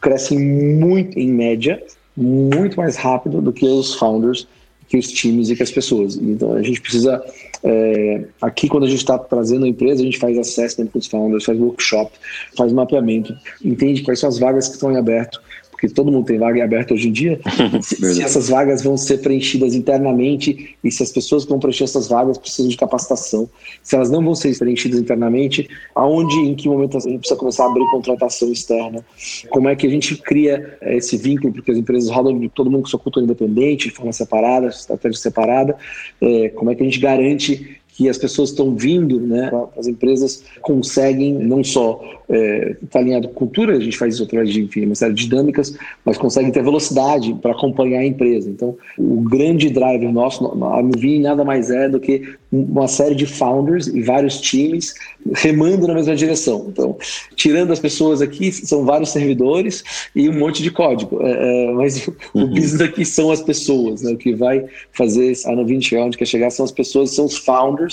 crescem 0.01 0.39
muito, 0.39 1.17
em 1.17 1.29
média, 1.29 1.81
muito 2.15 2.77
mais 2.77 2.95
rápido 2.95 3.41
do 3.41 3.53
que 3.53 3.65
os 3.65 3.95
founders, 3.95 4.47
que 4.87 4.97
os 4.97 5.07
times 5.07 5.49
e 5.49 5.55
que 5.55 5.63
as 5.63 5.71
pessoas. 5.71 6.15
Então 6.15 6.53
a 6.53 6.63
gente 6.63 6.81
precisa, 6.81 7.23
é, 7.63 8.25
aqui 8.41 8.67
quando 8.67 8.85
a 8.85 8.89
gente 8.89 8.99
está 8.99 9.17
trazendo 9.17 9.65
a 9.65 9.67
empresa, 9.67 10.01
a 10.01 10.05
gente 10.05 10.17
faz 10.17 10.37
assessment 10.37 10.87
com 10.87 10.99
os 10.99 11.07
founders, 11.07 11.45
faz 11.45 11.59
workshop, 11.59 12.11
faz 12.57 12.73
mapeamento, 12.73 13.33
entende 13.63 14.01
quais 14.01 14.19
são 14.19 14.27
as 14.27 14.39
vagas 14.39 14.67
que 14.67 14.73
estão 14.73 14.91
em 14.91 14.97
aberto, 14.97 15.41
porque 15.79 15.87
todo 15.87 16.11
mundo 16.11 16.25
tem 16.25 16.37
vaga 16.37 16.61
aberta 16.61 16.93
hoje 16.93 17.07
em 17.07 17.11
dia, 17.13 17.39
se, 17.81 17.95
se, 17.95 18.21
essas 18.21 18.49
vagas 18.49 18.83
vão 18.83 18.97
ser 18.97 19.19
preenchidas 19.19 19.73
internamente 19.73 20.75
e 20.83 20.91
se 20.91 21.01
as 21.01 21.09
pessoas 21.09 21.45
que 21.45 21.49
vão 21.49 21.59
preencher 21.59 21.85
essas 21.85 22.09
vagas 22.09 22.37
precisam 22.37 22.69
de 22.69 22.75
capacitação. 22.75 23.49
Se 23.81 23.95
elas 23.95 24.09
não 24.09 24.21
vão 24.21 24.35
ser 24.35 24.57
preenchidas 24.57 24.99
internamente, 24.99 25.69
aonde, 25.95 26.35
em 26.35 26.53
que 26.53 26.67
momento 26.67 26.97
a 26.97 26.99
gente 26.99 27.19
precisa 27.19 27.39
começar 27.39 27.63
a 27.63 27.67
abrir 27.69 27.85
contratação 27.91 28.51
externa? 28.51 29.05
Como 29.49 29.69
é 29.69 29.75
que 29.75 29.87
a 29.87 29.89
gente 29.89 30.17
cria 30.17 30.77
eh, 30.81 30.97
esse 30.97 31.15
vínculo, 31.15 31.53
porque 31.53 31.71
as 31.71 31.77
empresas 31.77 32.09
rodam 32.09 32.37
de 32.37 32.49
todo 32.49 32.69
mundo 32.69 32.81
com 32.81 32.89
sua 32.89 32.99
cultura 32.99 33.23
independente, 33.23 33.87
de 33.87 33.95
forma 33.95 34.11
separada, 34.11 34.67
estratégia 34.67 35.17
separada, 35.17 35.77
é, 36.19 36.49
como 36.49 36.71
é 36.71 36.75
que 36.75 36.81
a 36.81 36.85
gente 36.85 36.99
garante 36.99 37.79
que 37.99 38.07
as 38.07 38.17
pessoas 38.17 38.51
estão 38.51 38.73
vindo, 38.73 39.19
né, 39.19 39.51
as 39.77 39.85
empresas 39.85 40.41
conseguem 40.61 41.33
não 41.33 41.61
só 41.65 41.99
estar 42.01 42.33
é, 42.33 42.77
tá 42.89 42.99
alinhado 42.99 43.27
com 43.27 43.33
cultura, 43.33 43.75
a 43.75 43.79
gente 43.81 43.97
faz 43.97 44.13
isso 44.13 44.23
através 44.23 44.53
de 44.53 44.61
enfim, 44.61 44.85
uma 44.85 44.95
série 44.95 45.13
de 45.13 45.27
dinâmicas, 45.27 45.75
mas 46.05 46.17
conseguem 46.17 46.49
ter 46.49 46.63
velocidade 46.63 47.33
para 47.41 47.51
acompanhar 47.51 47.99
a 47.99 48.05
empresa. 48.05 48.49
Então, 48.49 48.77
o 48.97 49.19
grande 49.19 49.69
driver 49.69 50.13
nosso, 50.13 50.45
a 50.45 50.81
Nuvini 50.81 51.19
nada 51.19 51.43
mais 51.43 51.69
é 51.69 51.89
do 51.89 51.99
que 51.99 52.35
uma 52.51 52.87
série 52.87 53.15
de 53.15 53.25
founders 53.25 53.87
e 53.87 54.01
vários 54.01 54.39
times 54.39 54.93
remando 55.35 55.85
na 55.85 55.93
mesma 55.93 56.15
direção. 56.15 56.67
Então, 56.69 56.97
tirando 57.35 57.71
as 57.71 57.79
pessoas 57.79 58.21
aqui, 58.21 58.51
são 58.51 58.85
vários 58.85 59.09
servidores 59.09 59.83
e 60.15 60.29
um 60.29 60.39
monte 60.39 60.63
de 60.63 60.71
código. 60.71 61.21
É, 61.21 61.67
é 61.67 61.71
mas 61.73 62.07
o, 62.07 62.15
uhum. 62.33 62.47
business 62.47 62.81
aqui 62.81 63.05
são 63.05 63.29
as 63.29 63.41
pessoas. 63.41 64.03
Né? 64.03 64.13
O 64.13 64.17
que 64.17 64.33
vai 64.33 64.65
fazer 64.93 65.33
a 65.45 65.51
Nuvini 65.51 65.81
chegar 65.81 66.05
onde 66.05 66.17
quer 66.17 66.25
chegar 66.25 66.49
são 66.49 66.65
as 66.65 66.71
pessoas, 66.71 67.11
são 67.11 67.25
os 67.25 67.37
founders 67.37 67.88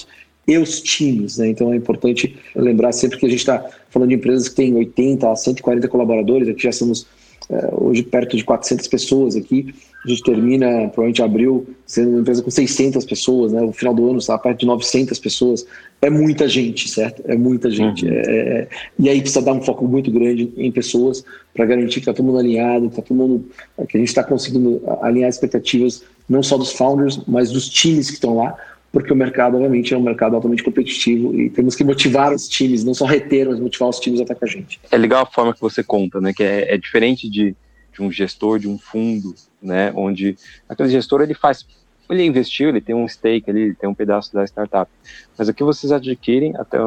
e 0.46 0.58
os 0.58 0.80
times. 0.80 1.38
Né? 1.38 1.48
Então, 1.48 1.72
é 1.72 1.76
importante 1.76 2.36
lembrar 2.54 2.92
sempre 2.92 3.18
que 3.18 3.26
a 3.26 3.28
gente 3.28 3.38
está 3.38 3.64
falando 3.90 4.10
de 4.10 4.14
empresas 4.16 4.48
que 4.48 4.56
têm 4.56 4.74
80 4.74 5.30
a 5.30 5.36
140 5.36 5.88
colaboradores, 5.88 6.48
aqui 6.48 6.62
já 6.62 6.72
somos 6.72 7.06
é, 7.48 7.68
hoje 7.72 8.02
perto 8.02 8.36
de 8.36 8.44
400 8.44 8.86
pessoas 8.88 9.36
aqui. 9.36 9.74
A 10.04 10.08
gente 10.08 10.22
termina, 10.22 10.66
provavelmente 10.88 11.22
abril, 11.22 11.66
sendo 11.84 12.10
uma 12.10 12.20
empresa 12.20 12.42
com 12.42 12.50
600 12.50 13.04
pessoas, 13.04 13.52
né? 13.52 13.60
O 13.62 13.72
final 13.72 13.92
do 13.92 14.08
ano 14.08 14.18
está 14.18 14.38
perto 14.38 14.60
de 14.60 14.66
900 14.66 15.18
pessoas. 15.18 15.66
É 16.00 16.08
muita 16.08 16.48
gente, 16.48 16.88
certo? 16.88 17.22
É 17.26 17.36
muita 17.36 17.70
gente. 17.70 18.04
Uhum. 18.04 18.12
É, 18.12 18.20
é, 18.20 18.68
e 18.98 19.08
aí 19.08 19.20
precisa 19.20 19.42
dar 19.42 19.52
um 19.52 19.62
foco 19.62 19.86
muito 19.86 20.10
grande 20.12 20.52
em 20.56 20.70
pessoas 20.70 21.24
para 21.52 21.66
garantir 21.66 21.94
que 21.94 22.00
está 22.00 22.12
todo 22.12 22.24
mundo 22.24 22.38
alinhado, 22.38 22.88
que, 22.88 22.96
tá 22.96 23.02
todo 23.02 23.16
mundo, 23.16 23.48
que 23.88 23.96
a 23.96 24.00
gente 24.00 24.08
está 24.08 24.22
conseguindo 24.22 24.80
alinhar 25.00 25.28
expectativas 25.28 26.04
não 26.28 26.42
só 26.42 26.56
dos 26.56 26.72
founders, 26.72 27.20
mas 27.26 27.50
dos 27.50 27.68
times 27.68 28.08
que 28.08 28.14
estão 28.14 28.36
lá, 28.36 28.56
porque 28.96 29.12
o 29.12 29.16
mercado, 29.16 29.56
obviamente, 29.56 29.92
é 29.92 29.98
um 29.98 30.02
mercado 30.02 30.36
altamente 30.36 30.64
competitivo 30.64 31.38
e 31.38 31.50
temos 31.50 31.76
que 31.76 31.84
motivar 31.84 32.32
os 32.32 32.48
times, 32.48 32.82
não 32.82 32.94
só 32.94 33.04
reter, 33.04 33.46
mas 33.46 33.60
motivar 33.60 33.90
os 33.90 34.00
times 34.00 34.20
a 34.20 34.22
estar 34.22 34.34
com 34.34 34.46
a 34.46 34.48
gente. 34.48 34.80
É 34.90 34.96
legal 34.96 35.22
a 35.22 35.26
forma 35.26 35.52
que 35.52 35.60
você 35.60 35.84
conta, 35.84 36.18
né? 36.18 36.32
Que 36.32 36.42
é, 36.42 36.72
é 36.72 36.78
diferente 36.78 37.28
de, 37.28 37.54
de 37.92 38.02
um 38.02 38.10
gestor 38.10 38.58
de 38.58 38.66
um 38.66 38.78
fundo, 38.78 39.34
né? 39.60 39.92
Onde 39.94 40.34
aquele 40.66 40.88
gestor 40.88 41.20
ele 41.20 41.34
faz 41.34 41.66
ele 42.08 42.24
investiu, 42.24 42.70
ele 42.70 42.80
tem 42.80 42.94
um 42.94 43.06
stake 43.06 43.50
ali, 43.50 43.60
ele 43.60 43.74
tem 43.74 43.86
um 43.86 43.94
pedaço 43.94 44.32
da 44.32 44.46
startup. 44.46 44.90
Mas 45.36 45.50
aqui 45.50 45.62
vocês 45.62 45.92
adquirem, 45.92 46.56
até 46.56 46.78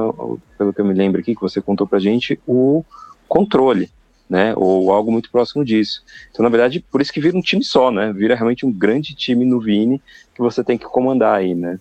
pelo 0.58 0.74
que 0.74 0.82
eu 0.82 0.86
me 0.86 0.96
lembro 0.96 1.22
aqui, 1.22 1.36
que 1.36 1.42
você 1.42 1.62
contou 1.62 1.86
pra 1.86 2.00
gente, 2.00 2.40
o 2.48 2.84
controle 3.28 3.88
né? 4.28 4.54
Ou 4.56 4.92
algo 4.92 5.12
muito 5.12 5.32
próximo 5.32 5.66
disso. 5.66 6.04
Então, 6.32 6.44
na 6.44 6.50
verdade, 6.50 6.80
por 6.80 7.02
isso 7.02 7.12
que 7.12 7.20
vira 7.20 7.36
um 7.36 7.42
time 7.42 7.64
só, 7.64 7.92
né? 7.92 8.14
Vira 8.14 8.36
realmente 8.36 8.66
um 8.66 8.72
grande 8.72 9.16
time 9.16 9.44
no 9.44 9.60
Vini 9.60 10.00
que 10.36 10.42
você 10.42 10.64
tem 10.64 10.78
que 10.78 10.86
comandar 10.86 11.36
aí, 11.36 11.56
né? 11.56 11.80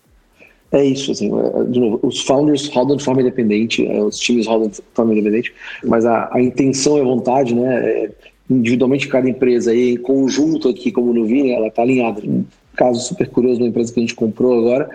É 0.70 0.84
isso, 0.84 1.12
assim, 1.12 1.30
é, 1.32 1.64
de 1.64 1.80
novo, 1.80 1.98
os 2.02 2.20
founders 2.20 2.68
rodam 2.68 2.96
de 2.96 3.04
forma 3.04 3.22
independente, 3.22 3.86
é, 3.86 4.02
os 4.02 4.18
times 4.18 4.46
rodam 4.46 4.68
de 4.68 4.80
forma 4.92 5.12
independente, 5.12 5.54
mas 5.84 6.04
a, 6.04 6.28
a 6.32 6.42
intenção 6.42 6.98
e 6.98 7.00
a 7.00 7.04
vontade, 7.04 7.54
né, 7.54 7.90
é, 7.90 8.10
individualmente 8.50 9.08
cada 9.08 9.28
empresa 9.28 9.74
e 9.74 9.94
em 9.94 9.96
conjunto 9.96 10.68
aqui, 10.68 10.92
como 10.92 11.12
no 11.14 11.24
Vini, 11.24 11.52
ela 11.52 11.68
está 11.68 11.82
alinhada. 11.82 12.20
Um 12.24 12.44
caso 12.76 13.00
super 13.00 13.28
curioso 13.28 13.60
uma 13.60 13.68
empresa 13.68 13.92
que 13.92 13.98
a 13.98 14.02
gente 14.02 14.14
comprou 14.14 14.58
agora, 14.58 14.88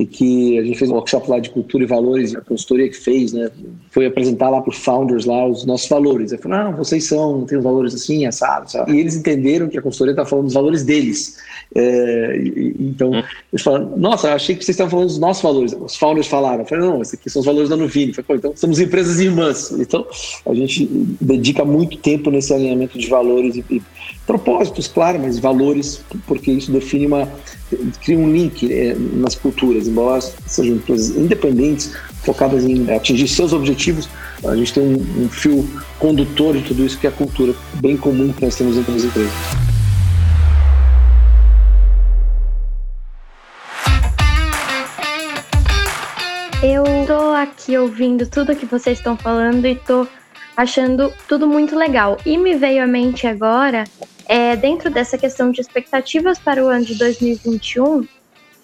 e 0.00 0.06
que 0.06 0.58
a 0.58 0.64
gente 0.64 0.78
fez 0.78 0.90
um 0.90 0.94
workshop 0.94 1.30
lá 1.30 1.38
de 1.38 1.50
cultura 1.50 1.84
e 1.84 1.86
valores, 1.86 2.34
a 2.34 2.40
consultoria 2.40 2.88
que 2.88 2.96
fez, 2.96 3.34
né, 3.34 3.50
foi 3.90 4.06
apresentar 4.06 4.48
lá 4.48 4.62
para 4.62 4.70
os 4.70 4.78
founders 4.78 5.26
lá 5.26 5.46
os 5.46 5.66
nossos 5.66 5.90
valores. 5.90 6.32
Eu 6.32 6.38
falei, 6.38 6.58
não, 6.58 6.72
vocês 6.74 7.04
são, 7.04 7.44
tem 7.44 7.58
os 7.58 7.64
valores 7.64 7.94
assim, 7.94 8.24
assado, 8.24 8.72
sabe? 8.72 8.92
E 8.92 8.98
eles 8.98 9.14
entenderam 9.14 9.68
que 9.68 9.76
a 9.76 9.82
consultoria 9.82 10.12
está 10.12 10.24
falando 10.24 10.46
dos 10.46 10.54
valores 10.54 10.84
deles. 10.84 11.36
É, 11.74 12.34
e, 12.38 12.76
então, 12.80 13.10
hum. 13.10 13.22
eles 13.52 13.62
falaram, 13.62 13.94
nossa, 13.98 14.32
achei 14.32 14.56
que 14.56 14.64
vocês 14.64 14.74
estavam 14.74 14.90
falando 14.90 15.08
dos 15.08 15.18
nossos 15.18 15.42
valores. 15.42 15.76
Os 15.78 15.96
founders 15.96 16.28
falaram, 16.28 16.60
eu 16.60 16.66
falei, 16.66 16.88
não, 16.88 17.02
esses 17.02 17.12
aqui 17.12 17.28
são 17.28 17.40
os 17.40 17.46
valores 17.46 17.68
da 17.68 17.76
Nuvini. 17.76 18.14
Eu 18.16 18.24
falei, 18.24 18.38
então 18.38 18.56
somos 18.56 18.80
empresas 18.80 19.20
irmãs. 19.20 19.70
Então, 19.72 20.06
a 20.46 20.54
gente 20.54 20.86
dedica 21.20 21.62
muito 21.62 21.98
tempo 21.98 22.30
nesse 22.30 22.54
alinhamento 22.54 22.98
de 22.98 23.06
valores 23.06 23.56
e, 23.56 23.64
e 23.70 23.82
propósitos, 24.26 24.88
claro, 24.88 25.18
mas 25.20 25.38
valores, 25.38 26.02
porque 26.26 26.50
isso 26.50 26.72
define 26.72 27.06
uma 27.06 27.28
cria 28.02 28.18
um 28.18 28.30
link 28.30 28.66
né, 28.66 28.96
nas 29.14 29.34
culturas, 29.34 29.86
embora 29.86 30.20
sejam 30.46 30.76
empresas 30.76 31.16
independentes, 31.16 31.92
focadas 32.24 32.64
em 32.64 32.90
atingir 32.90 33.28
seus 33.28 33.52
objetivos, 33.52 34.08
a 34.44 34.56
gente 34.56 34.72
tem 34.72 34.82
um, 34.82 35.24
um 35.24 35.28
fio 35.28 35.68
condutor 35.98 36.56
de 36.56 36.62
tudo 36.62 36.84
isso 36.84 36.98
que 36.98 37.06
é 37.06 37.10
a 37.10 37.12
cultura, 37.12 37.54
bem 37.74 37.96
comum 37.96 38.32
que 38.32 38.44
nós 38.44 38.56
temos 38.56 38.76
entre 38.76 38.94
as 38.94 39.04
empresas. 39.04 39.32
Eu 46.62 46.84
tô 47.06 47.30
aqui 47.32 47.78
ouvindo 47.78 48.26
tudo 48.26 48.54
que 48.54 48.66
vocês 48.66 48.98
estão 48.98 49.16
falando 49.16 49.66
e 49.66 49.74
tô 49.74 50.06
achando 50.56 51.10
tudo 51.26 51.46
muito 51.46 51.74
legal. 51.74 52.18
E 52.26 52.36
me 52.36 52.54
veio 52.54 52.84
à 52.84 52.86
mente 52.86 53.26
agora 53.26 53.84
é, 54.30 54.54
dentro 54.54 54.88
dessa 54.88 55.18
questão 55.18 55.50
de 55.50 55.60
expectativas 55.60 56.38
para 56.38 56.64
o 56.64 56.68
ano 56.68 56.84
de 56.84 56.94
2021, 56.94 58.06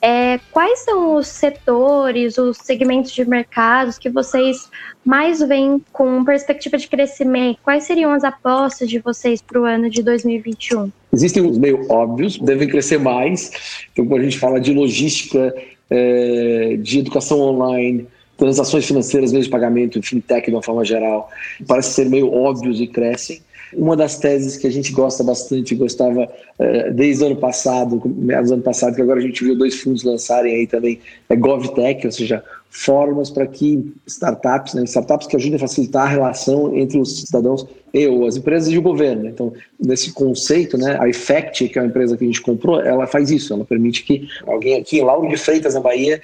é, 0.01 0.39
quais 0.53 0.85
são 0.85 1.17
os 1.17 1.27
setores, 1.27 2.39
os 2.39 2.59
segmentos 2.59 3.11
de 3.11 3.29
mercados 3.29 3.99
que 3.99 4.09
vocês 4.09 4.69
mais 5.05 5.41
veem 5.41 5.83
com 5.93 6.25
perspectiva 6.25 6.79
de 6.79 6.87
crescimento? 6.87 7.59
Quais 7.65 7.83
seriam 7.83 8.13
as 8.13 8.23
apostas 8.23 8.89
de 8.89 9.01
vocês 9.01 9.43
para 9.43 9.61
o 9.61 9.65
ano 9.65 9.91
de 9.91 10.05
2021? 10.05 10.93
Existem 11.13 11.45
os 11.45 11.59
meio 11.59 11.85
óbvios, 11.91 12.39
devem 12.39 12.69
crescer 12.69 13.01
mais. 13.01 13.51
Então, 13.93 14.07
quando 14.07 14.21
a 14.21 14.25
gente 14.25 14.39
fala 14.39 14.61
de 14.61 14.73
logística, 14.73 15.53
é, 15.91 16.77
de 16.81 17.01
educação 17.01 17.41
online, 17.41 18.07
transações 18.37 18.87
financeiras, 18.87 19.33
meios 19.33 19.47
de 19.47 19.51
pagamento, 19.51 20.01
fintech 20.01 20.49
de 20.49 20.55
uma 20.55 20.63
forma 20.63 20.85
geral, 20.85 21.29
parece 21.67 21.93
ser 21.93 22.09
meio 22.09 22.33
óbvios 22.33 22.81
e 22.81 22.87
crescem. 22.87 23.41
Uma 23.73 23.97
das 23.97 24.19
teses 24.19 24.57
que 24.57 24.67
a 24.67 24.71
gente 24.71 24.93
gosta 24.93 25.25
bastante, 25.25 25.75
gostava 25.75 26.25
uh, 26.25 26.93
desde 26.93 27.25
o 27.25 27.27
ano 27.27 27.37
passado, 27.37 28.01
meados 28.07 28.51
do 28.51 28.55
ano 28.55 28.63
passado, 28.63 28.95
que 28.95 29.03
agora 29.03 29.19
a 29.19 29.23
gente 29.23 29.45
viu 29.45 29.57
dois 29.57 29.81
fundos 29.81 30.05
lançarem 30.05 30.55
aí 30.55 30.67
também, 30.67 31.01
é 31.29 31.37
GovTech, 31.37 32.07
ou 32.07 32.13
seja, 32.13 32.45
formas 32.71 33.31
para 33.31 33.47
que 33.47 33.93
startups, 34.07 34.75
né, 34.75 34.85
startups 34.85 35.27
que 35.27 35.37
ajudem 35.37 35.57
a 35.57 35.59
facilitar 35.59 36.07
a 36.07 36.11
relação 36.11 36.77
entre 36.77 36.99
os 36.99 37.23
cidadãos 37.23 37.67
e 37.93 38.07
ou 38.07 38.27
as 38.27 38.37
empresas 38.37 38.71
e 38.71 38.77
o 38.77 38.83
governo. 38.83 39.27
Então, 39.27 39.53
nesse 39.81 40.13
conceito, 40.13 40.77
né, 40.77 40.99
a 41.01 41.09
Effect, 41.09 41.69
que 41.69 41.79
é 41.79 41.83
a 41.83 41.87
empresa 41.87 42.17
que 42.17 42.25
a 42.25 42.27
gente 42.27 42.43
comprou, 42.43 42.81
ela 42.81 43.07
faz 43.07 43.31
isso, 43.31 43.53
ela 43.53 43.65
permite 43.65 44.03
que 44.05 44.29
alguém 44.47 44.79
aqui 44.79 44.99
em 44.99 45.03
Lauro 45.03 45.29
de 45.29 45.37
Freitas, 45.37 45.75
na 45.75 45.81
Bahia, 45.81 46.21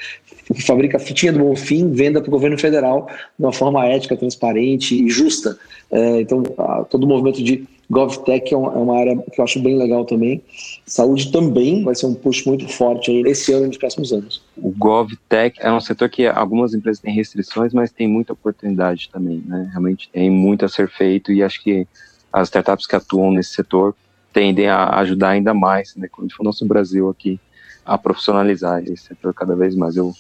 que 0.53 0.63
fabrica 0.63 0.99
fitinha 0.99 1.33
do 1.33 1.39
Bonfim, 1.39 1.91
venda 1.91 2.21
para 2.21 2.29
o 2.29 2.31
governo 2.31 2.59
federal 2.59 3.07
de 3.39 3.45
uma 3.45 3.53
forma 3.53 3.87
ética, 3.87 4.17
transparente 4.17 4.95
e 4.95 5.09
justa. 5.09 5.59
É, 5.91 6.21
então, 6.21 6.43
a, 6.59 6.85
todo 6.85 7.05
o 7.05 7.07
movimento 7.07 7.43
de 7.43 7.65
GovTech 7.93 8.55
é 8.55 8.55
é 8.55 8.57
uma, 8.57 8.99
área 8.99 9.19
que 9.19 9.39
eu 9.39 9.45
acho 9.45 9.61
bem 9.61 9.77
legal 9.77 10.07
também. 10.07 10.43
Saúde 10.87 11.31
também 11.31 11.85
vai 11.85 11.95
ser 11.95 12.07
um 12.07 12.15
push 12.15 12.47
muito 12.47 12.67
forte 12.67 13.11
aí 13.11 13.21
esse 13.27 13.53
ano 13.53 13.67
e 13.67 13.69
nos 13.69 13.77
próximos 13.77 14.15
anos. 14.15 14.43
O 14.57 14.71
GovTech 14.71 15.59
é 15.61 15.71
um 15.71 15.81
setor 15.81 16.09
que 16.09 16.27
algumas 16.27 16.73
empresas 16.73 17.03
têm 17.03 17.15
restrições, 17.15 17.75
mas 17.75 17.93
tem 17.93 18.09
muita 18.09 18.33
oportunidade 18.33 19.11
também. 19.13 19.43
Né? 19.47 19.69
Realmente 19.71 20.09
tem 20.11 20.31
muito 20.31 20.65
a 20.65 20.71
ser 20.71 20.89
feito 20.89 21.31
e 21.31 21.43
acho 21.43 21.63
que 21.63 21.87
as 22.33 22.49
startups 22.49 22.87
que 22.87 22.97
atuam 22.97 23.31
nesse 23.31 23.53
setor 23.53 23.95
tendem 24.33 24.69
a 24.69 24.99
ajudar 25.01 25.29
ainda 25.29 25.53
mais, 25.53 25.95
né? 25.95 26.09
Quando 26.11 26.33
for 26.33 26.43
nosso 26.43 26.65
Brasil 26.65 27.11
aqui, 27.11 27.39
a 27.85 27.99
profissionalizar 27.99 28.83
esse 28.85 29.05
setor 29.09 29.35
cada 29.35 29.55
vez 29.55 29.77
mais. 29.77 29.97
Eu 29.99 30.15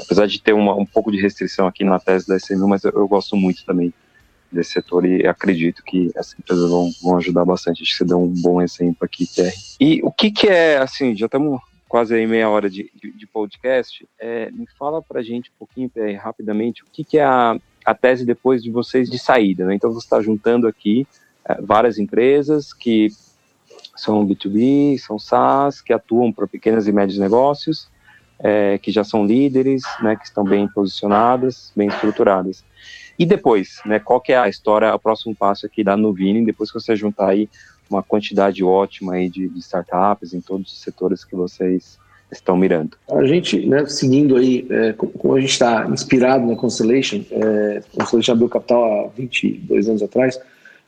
apesar 0.00 0.26
de 0.26 0.40
ter 0.40 0.52
uma, 0.52 0.74
um 0.74 0.84
pouco 0.84 1.12
de 1.12 1.20
restrição 1.20 1.68
aqui 1.68 1.84
na 1.84 2.00
tese 2.00 2.26
da 2.26 2.36
SMU, 2.36 2.68
mas 2.68 2.82
eu, 2.82 2.90
eu, 2.90 3.06
gosto 3.06 3.36
muito 3.36 3.64
também 3.64 3.94
desse 4.54 4.72
setor 4.72 5.04
e 5.04 5.26
acredito 5.26 5.82
que 5.82 6.10
essas 6.14 6.38
empresas 6.38 6.70
vão, 6.70 6.90
vão 7.02 7.16
ajudar 7.18 7.44
bastante. 7.44 7.82
Acho 7.82 7.92
que 7.92 7.98
você 7.98 8.04
deu 8.04 8.20
um 8.20 8.28
bom 8.28 8.62
exemplo 8.62 8.98
aqui, 9.00 9.26
Pierre. 9.26 9.54
E 9.80 10.00
o 10.02 10.10
que, 10.10 10.30
que 10.30 10.46
é, 10.46 10.78
assim, 10.78 11.14
já 11.14 11.26
estamos 11.26 11.60
quase 11.88 12.12
aí 12.12 12.26
meia 12.26 12.48
hora 12.48 12.68
de, 12.68 12.90
de, 13.00 13.12
de 13.12 13.24
podcast, 13.24 14.04
é, 14.18 14.50
me 14.50 14.66
fala 14.76 15.00
pra 15.00 15.22
gente 15.22 15.50
um 15.50 15.58
pouquinho, 15.60 15.88
Pierre, 15.88 16.14
rapidamente, 16.14 16.82
o 16.82 16.86
que, 16.92 17.04
que 17.04 17.18
é 17.18 17.24
a, 17.24 17.56
a 17.84 17.94
tese 17.94 18.26
depois 18.26 18.64
de 18.64 18.70
vocês 18.70 19.08
de 19.08 19.16
saída, 19.16 19.64
né? 19.64 19.76
Então 19.76 19.92
você 19.92 20.04
está 20.04 20.20
juntando 20.20 20.66
aqui 20.66 21.06
é, 21.44 21.60
várias 21.62 21.96
empresas 21.96 22.72
que 22.72 23.10
são 23.96 24.26
B2B, 24.26 24.98
são 24.98 25.20
SaaS, 25.20 25.80
que 25.80 25.92
atuam 25.92 26.32
para 26.32 26.48
pequenos 26.48 26.88
e 26.88 26.92
médios 26.92 27.18
negócios, 27.18 27.88
é, 28.40 28.76
que 28.78 28.90
já 28.90 29.04
são 29.04 29.24
líderes, 29.24 29.82
né, 30.02 30.16
que 30.16 30.24
estão 30.24 30.42
bem 30.42 30.66
posicionadas, 30.66 31.72
bem 31.76 31.88
estruturadas. 31.88 32.64
E 33.18 33.24
depois, 33.24 33.80
né, 33.86 33.98
qual 33.98 34.20
que 34.20 34.32
é 34.32 34.38
a 34.38 34.48
história, 34.48 34.94
o 34.94 34.98
próximo 34.98 35.34
passo 35.34 35.66
aqui 35.66 35.84
da 35.84 35.96
Nuvini, 35.96 36.44
depois 36.44 36.70
que 36.70 36.80
você 36.80 36.96
juntar 36.96 37.30
aí 37.30 37.48
uma 37.88 38.02
quantidade 38.02 38.62
ótima 38.64 39.14
aí 39.14 39.28
de, 39.28 39.48
de 39.48 39.58
startups 39.60 40.34
em 40.34 40.40
todos 40.40 40.72
os 40.72 40.80
setores 40.80 41.24
que 41.24 41.36
vocês 41.36 41.98
estão 42.32 42.56
mirando? 42.56 42.96
A 43.10 43.24
gente, 43.24 43.64
né, 43.66 43.86
seguindo 43.86 44.36
aí, 44.36 44.66
é, 44.70 44.92
como 44.92 45.34
a 45.34 45.40
gente 45.40 45.50
está 45.50 45.86
inspirado 45.88 46.46
na 46.46 46.56
Constellation, 46.56 47.22
é, 47.30 47.82
Constellation 47.94 48.32
abriu 48.32 48.48
capital 48.48 49.06
há 49.06 49.08
22 49.16 49.88
anos 49.88 50.02
atrás, 50.02 50.40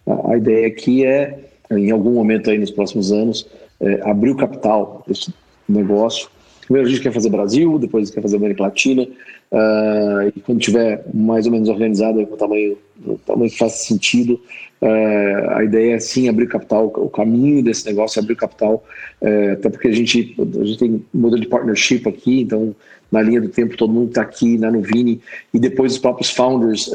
a, 0.07 0.33
a 0.33 0.37
ideia 0.37 0.67
aqui 0.67 1.05
é, 1.05 1.39
em 1.71 1.91
algum 1.91 2.13
momento 2.13 2.51
aí 2.51 2.59
nos 2.59 2.71
próximos 2.71 3.13
anos, 3.13 3.49
é, 3.81 4.09
abrir 4.09 4.31
o 4.31 4.37
capital 4.37 5.05
desse 5.07 5.33
negócio 5.69 6.29
Primeiro 6.67 6.89
a 6.89 6.91
gente 6.91 7.01
quer 7.01 7.13
fazer 7.13 7.31
Brasil, 7.31 7.79
depois 7.79 8.11
quer 8.11 8.21
fazer 8.21 8.37
América 8.37 8.65
Latina, 8.65 9.03
uh, 9.05 10.29
e 10.35 10.41
quando 10.41 10.59
tiver 10.59 11.05
mais 11.15 11.47
ou 11.47 11.53
menos 11.53 11.69
organizado, 11.69 12.27
com 12.27 12.35
o 12.35 12.37
tamanho, 12.37 12.77
o 13.07 13.17
tamanho 13.19 13.49
que 13.49 13.57
faça 13.57 13.77
sentido, 13.77 14.41
uh, 14.83 15.51
a 15.51 15.63
ideia 15.63 15.95
é 15.95 15.99
sim 16.01 16.29
abrir 16.29 16.49
capital, 16.49 16.93
o 16.97 17.09
caminho 17.09 17.63
desse 17.63 17.87
negócio 17.87 18.19
é 18.19 18.23
abrir 18.23 18.35
capital, 18.35 18.85
uh, 19.23 19.53
até 19.53 19.71
porque 19.71 19.87
a 19.87 19.93
gente, 19.93 20.35
a 20.41 20.65
gente 20.65 20.79
tem 20.79 21.05
modelo 21.15 21.41
de 21.41 21.49
partnership 21.49 22.09
aqui, 22.09 22.41
então 22.41 22.75
na 23.13 23.23
linha 23.23 23.41
do 23.41 23.49
tempo 23.49 23.77
todo 23.77 23.93
mundo 23.93 24.09
está 24.09 24.23
aqui 24.23 24.59
na 24.59 24.69
Nuvini, 24.69 25.21
e 25.55 25.61
depois 25.61 25.93
os 25.93 25.99
próprios 25.99 26.31
founders 26.31 26.91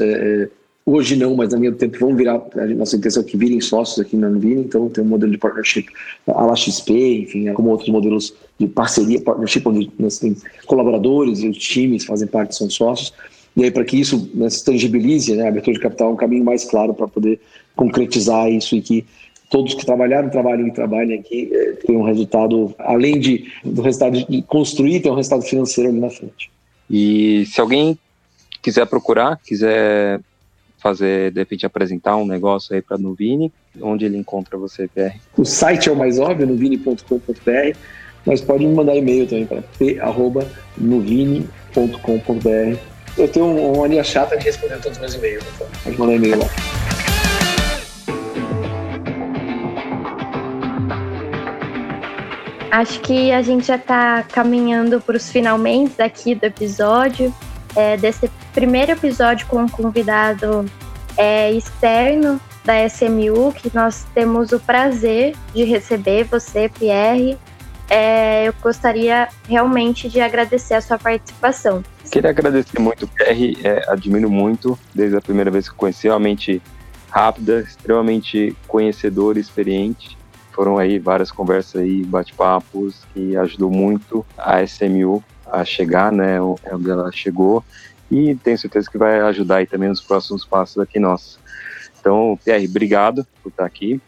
Hoje 0.86 1.16
não, 1.16 1.36
mas 1.36 1.52
na 1.52 1.60
minha 1.60 1.72
tempo 1.72 2.00
vão 2.00 2.16
virar, 2.16 2.42
a 2.56 2.66
nossa 2.68 2.96
intenção 2.96 3.22
é 3.22 3.26
que 3.26 3.38
virem 3.38 3.62
sócios 3.62 4.00
aqui 4.00 4.18
na 4.18 4.30
Nuvini, 4.30 4.62
então 4.62 4.90
tem 4.90 5.04
um 5.04 5.08
modelo 5.08 5.32
de 5.32 5.38
partnership 5.38 5.86
a 6.28 6.44
la 6.44 6.56
XP, 6.56 6.92
enfim, 7.20 7.54
como 7.54 7.70
outros 7.70 7.90
modelos 7.90 8.34
de 8.58 8.68
parceria, 8.68 9.22
partnership, 9.22 9.62
onde 9.68 9.92
nós 10.00 10.18
temos 10.18 10.42
colaboradores 10.66 11.40
e 11.42 11.50
os 11.50 11.58
times 11.58 12.04
fazem 12.04 12.28
parte, 12.28 12.56
são 12.56 12.68
sócios, 12.68 13.14
e 13.56 13.64
aí 13.64 13.70
para 13.70 13.86
que 13.86 14.00
isso 14.00 14.30
né, 14.34 14.50
se 14.50 14.66
tangibilize, 14.66 15.36
né, 15.36 15.46
a 15.46 15.50
abertura 15.50 15.76
de 15.76 15.80
capital 15.80 16.10
é 16.10 16.14
um 16.14 16.18
caminho 16.18 16.44
mais 16.44 16.66
claro 16.66 16.96
para 16.96 17.08
poder 17.08 17.40
concretizar 17.76 18.50
isso 18.50 18.76
e 18.76 18.82
que 18.82 19.06
todos 19.52 19.76
que 19.76 19.86
trabalharam, 19.86 20.30
trabalhem 20.30 20.68
e 20.68 20.72
trabalhem 20.72 21.20
aqui, 21.20 21.50
é, 21.54 21.92
um 21.92 22.04
resultado, 22.04 22.74
além 22.80 23.20
de, 23.20 23.52
do 23.64 23.82
resultado 23.82 24.26
de 24.26 24.42
construir, 24.44 25.02
tem 25.02 25.12
um 25.12 25.16
resultado 25.16 25.44
financeiro 25.44 25.92
ali 25.92 26.00
na 26.00 26.10
frente. 26.10 26.50
E 26.90 27.46
se 27.46 27.60
alguém 27.62 28.00
quiser 28.62 28.88
procurar, 28.88 29.38
quiser 29.46 30.22
fazer, 30.82 31.32
de 31.32 31.40
repente, 31.40 31.66
apresentar 31.66 32.18
um 32.18 32.26
negócio 32.26 32.76
aí 32.76 32.82
para 32.82 32.98
Nuvini, 32.98 33.54
onde 33.82 34.04
ele 34.06 34.18
encontra 34.18 34.58
você, 34.58 34.88
PR? 34.88 35.16
O 35.38 35.46
site 35.46 35.88
é 35.90 35.92
o 35.92 35.96
mais 35.96 36.18
óbvio, 36.20 36.48
nuvini.com.br, 36.48 37.78
mas 38.26 38.42
pode 38.42 38.66
me 38.66 38.74
mandar 38.74 38.96
e-mail 38.96 39.28
também 39.28 39.46
para 39.46 39.62
p.nuvini.com.br. 39.78 42.78
Eu 43.18 43.28
tenho 43.28 43.46
uma 43.46 43.88
linha 43.88 44.04
chata 44.04 44.38
de 44.38 44.46
responder 44.46 44.82
todos 44.82 44.94
os 44.94 45.00
meus 45.00 45.14
e-mails, 45.14 45.44
então 45.56 45.68
pode 45.84 45.98
mandar 45.98 46.16
e-mail 46.16 46.40
lá. 46.40 46.48
Acho 52.72 53.02
que 53.02 53.34
a 53.34 53.42
gente 53.42 53.68
já 53.68 53.76
está 53.76 54.24
caminhando 54.24 55.02
para 55.02 55.18
os 55.18 55.30
finalmente 55.30 56.02
aqui 56.02 56.34
do 56.34 56.46
episódio, 56.46 57.36
é, 57.76 57.98
desse 57.98 58.30
primeiro 58.54 58.92
episódio 58.92 59.48
com 59.48 59.64
um 59.64 59.70
convidado 59.70 60.66
é, 61.18 61.52
externo 61.52 62.40
da 62.64 62.86
SMU, 62.86 63.52
que 63.54 63.72
nós 63.74 64.06
temos 64.14 64.52
o 64.52 64.60
prazer 64.60 65.36
de 65.54 65.64
receber 65.64 66.26
você, 66.26 66.70
Pierre. 66.70 67.38
É, 67.90 68.48
eu 68.48 68.54
gostaria 68.62 69.28
realmente 69.48 70.08
de 70.08 70.22
agradecer 70.22 70.76
a 70.76 70.82
sua 70.82 70.98
participação. 70.98 71.84
Queria 72.10 72.30
agradecer 72.30 72.80
muito, 72.80 73.08
Pierre, 73.08 73.58
é, 73.64 73.84
admiro 73.88 74.30
muito, 74.30 74.78
desde 74.94 75.18
a 75.18 75.22
primeira 75.22 75.52
vez 75.52 75.68
que 75.68 75.76
conheci, 75.76 76.08
realmente 76.08 76.62
rápida, 77.10 77.60
extremamente 77.60 78.56
conhecedor 78.68 79.38
e 79.38 79.42
experiente 79.42 80.18
foram 80.52 80.78
aí 80.78 81.00
várias 81.00 81.32
conversas 81.32 81.82
aí, 81.82 82.04
bate-papos, 82.04 83.02
que 83.14 83.36
ajudou 83.38 83.72
muito 83.72 84.26
a 84.38 84.62
SMU 84.62 85.24
a 85.52 85.66
chegar, 85.66 86.12
né, 86.12 86.40
onde 86.42 86.90
ela 86.90 87.12
chegou, 87.12 87.64
e 88.10 88.36
tenho 88.36 88.58
certeza 88.58 88.90
que 88.90 88.98
vai 88.98 89.20
ajudar 89.22 89.58
aí 89.58 89.68
também 89.68 89.90
nos 89.90 90.02
próximos 90.02 90.46
passos 90.46 90.78
aqui 90.78 91.00
nossos. 91.00 91.40
Então, 92.00 92.38
Pierre, 92.44 92.68
obrigado 92.68 93.26
por 93.44 93.50
estar 93.50 93.66
aqui 93.66 94.02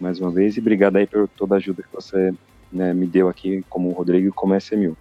mais 0.00 0.20
uma 0.20 0.30
vez 0.30 0.56
e 0.56 0.60
obrigado 0.60 0.96
aí 0.96 1.06
por 1.06 1.28
toda 1.28 1.54
a 1.54 1.58
ajuda 1.58 1.82
que 1.82 1.94
você 1.94 2.32
né, 2.72 2.92
me 2.92 3.06
deu 3.06 3.28
aqui 3.28 3.64
como 3.68 3.90
Rodrigo 3.92 4.28
e 4.28 4.32
como 4.32 4.54
SMU. 4.56 4.96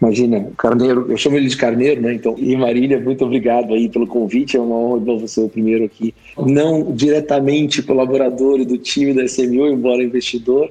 Imagina, 0.00 0.52
Carneiro, 0.58 1.06
eu 1.08 1.16
chamo 1.16 1.36
ele 1.36 1.48
de 1.48 1.56
Carneiro, 1.56 2.02
né? 2.02 2.12
Então, 2.12 2.34
e 2.36 2.54
Marília, 2.54 3.00
muito 3.00 3.24
obrigado 3.24 3.72
aí 3.72 3.88
pelo 3.88 4.06
convite, 4.06 4.56
é 4.56 4.60
uma 4.60 4.76
honra 4.76 5.18
você 5.18 5.40
o 5.40 5.48
primeiro 5.48 5.84
aqui. 5.84 6.14
Não 6.36 6.92
diretamente 6.92 7.82
colaborador 7.82 8.62
do 8.66 8.76
time 8.76 9.14
da 9.14 9.24
SMU, 9.24 9.66
embora 9.68 10.02
investidor, 10.02 10.70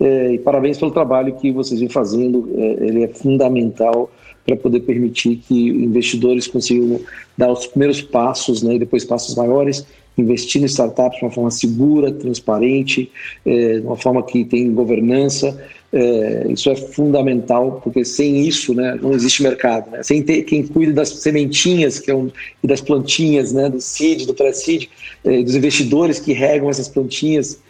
é, 0.00 0.34
e 0.34 0.38
parabéns 0.38 0.78
pelo 0.78 0.90
trabalho 0.90 1.34
que 1.34 1.50
vocês 1.50 1.80
vêm 1.80 1.88
fazendo, 1.88 2.48
é, 2.56 2.86
ele 2.86 3.02
é 3.04 3.08
fundamental 3.08 4.10
para 4.46 4.56
poder 4.56 4.80
permitir 4.80 5.36
que 5.36 5.68
investidores 5.68 6.46
consigam 6.46 7.00
dar 7.36 7.52
os 7.52 7.66
primeiros 7.66 8.00
passos, 8.00 8.62
né, 8.62 8.76
e 8.76 8.78
depois 8.78 9.04
passos 9.04 9.34
maiores, 9.34 9.84
investir 10.16 10.62
em 10.62 10.64
startups 10.64 11.18
de 11.18 11.24
uma 11.24 11.30
forma 11.30 11.50
segura, 11.50 12.10
transparente, 12.10 13.10
é, 13.44 13.78
de 13.78 13.86
uma 13.86 13.96
forma 13.96 14.22
que 14.22 14.44
tem 14.44 14.72
governança, 14.72 15.56
é, 15.92 16.46
isso 16.50 16.68
é 16.70 16.76
fundamental, 16.76 17.80
porque 17.82 18.04
sem 18.04 18.46
isso 18.46 18.74
né, 18.74 18.98
não 19.00 19.12
existe 19.12 19.42
mercado. 19.42 19.90
Né? 19.90 20.02
Sem 20.02 20.22
ter 20.22 20.42
quem 20.42 20.66
cuida 20.66 20.92
das 20.92 21.08
sementinhas 21.08 21.98
que 21.98 22.10
é 22.10 22.14
um, 22.14 22.30
e 22.62 22.66
das 22.66 22.80
plantinhas, 22.80 23.52
né, 23.52 23.68
do 23.70 23.80
seed, 23.80 24.26
do 24.26 24.34
pré-seed, 24.34 24.88
é, 25.24 25.42
dos 25.42 25.54
investidores 25.54 26.18
que 26.18 26.32
regam 26.32 26.68
essas 26.68 26.88
plantinhas, 26.88 27.60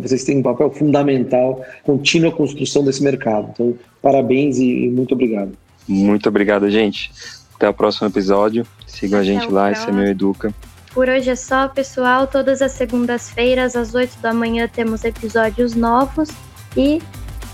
vocês 0.00 0.24
têm 0.24 0.38
um 0.38 0.42
papel 0.42 0.70
fundamental, 0.70 1.64
contínua 1.84 2.32
construção 2.32 2.84
desse 2.84 3.02
mercado. 3.02 3.50
Então, 3.52 3.74
parabéns 4.00 4.58
e, 4.58 4.86
e 4.86 4.90
muito 4.90 5.14
obrigado. 5.14 5.52
Muito 5.88 6.28
obrigado, 6.28 6.68
gente. 6.70 7.10
Até 7.54 7.68
o 7.68 7.74
próximo 7.74 8.08
episódio. 8.08 8.66
Sigam 8.86 9.20
a 9.20 9.24
gente 9.24 9.50
lá, 9.50 9.70
esse 9.70 9.88
é 9.88 9.92
meu 9.92 10.06
Educa. 10.06 10.52
Por 10.92 11.08
hoje 11.08 11.28
é 11.28 11.36
só, 11.36 11.68
pessoal. 11.68 12.26
Todas 12.26 12.62
as 12.62 12.72
segundas-feiras, 12.72 13.76
às 13.76 13.94
8 13.94 14.18
da 14.20 14.32
manhã, 14.32 14.66
temos 14.66 15.04
episódios 15.04 15.74
novos. 15.74 16.30
E 16.76 17.00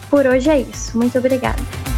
por 0.08 0.26
hoje 0.26 0.48
é 0.48 0.60
isso. 0.60 0.96
Muito 0.96 1.18
obrigada. 1.18 1.91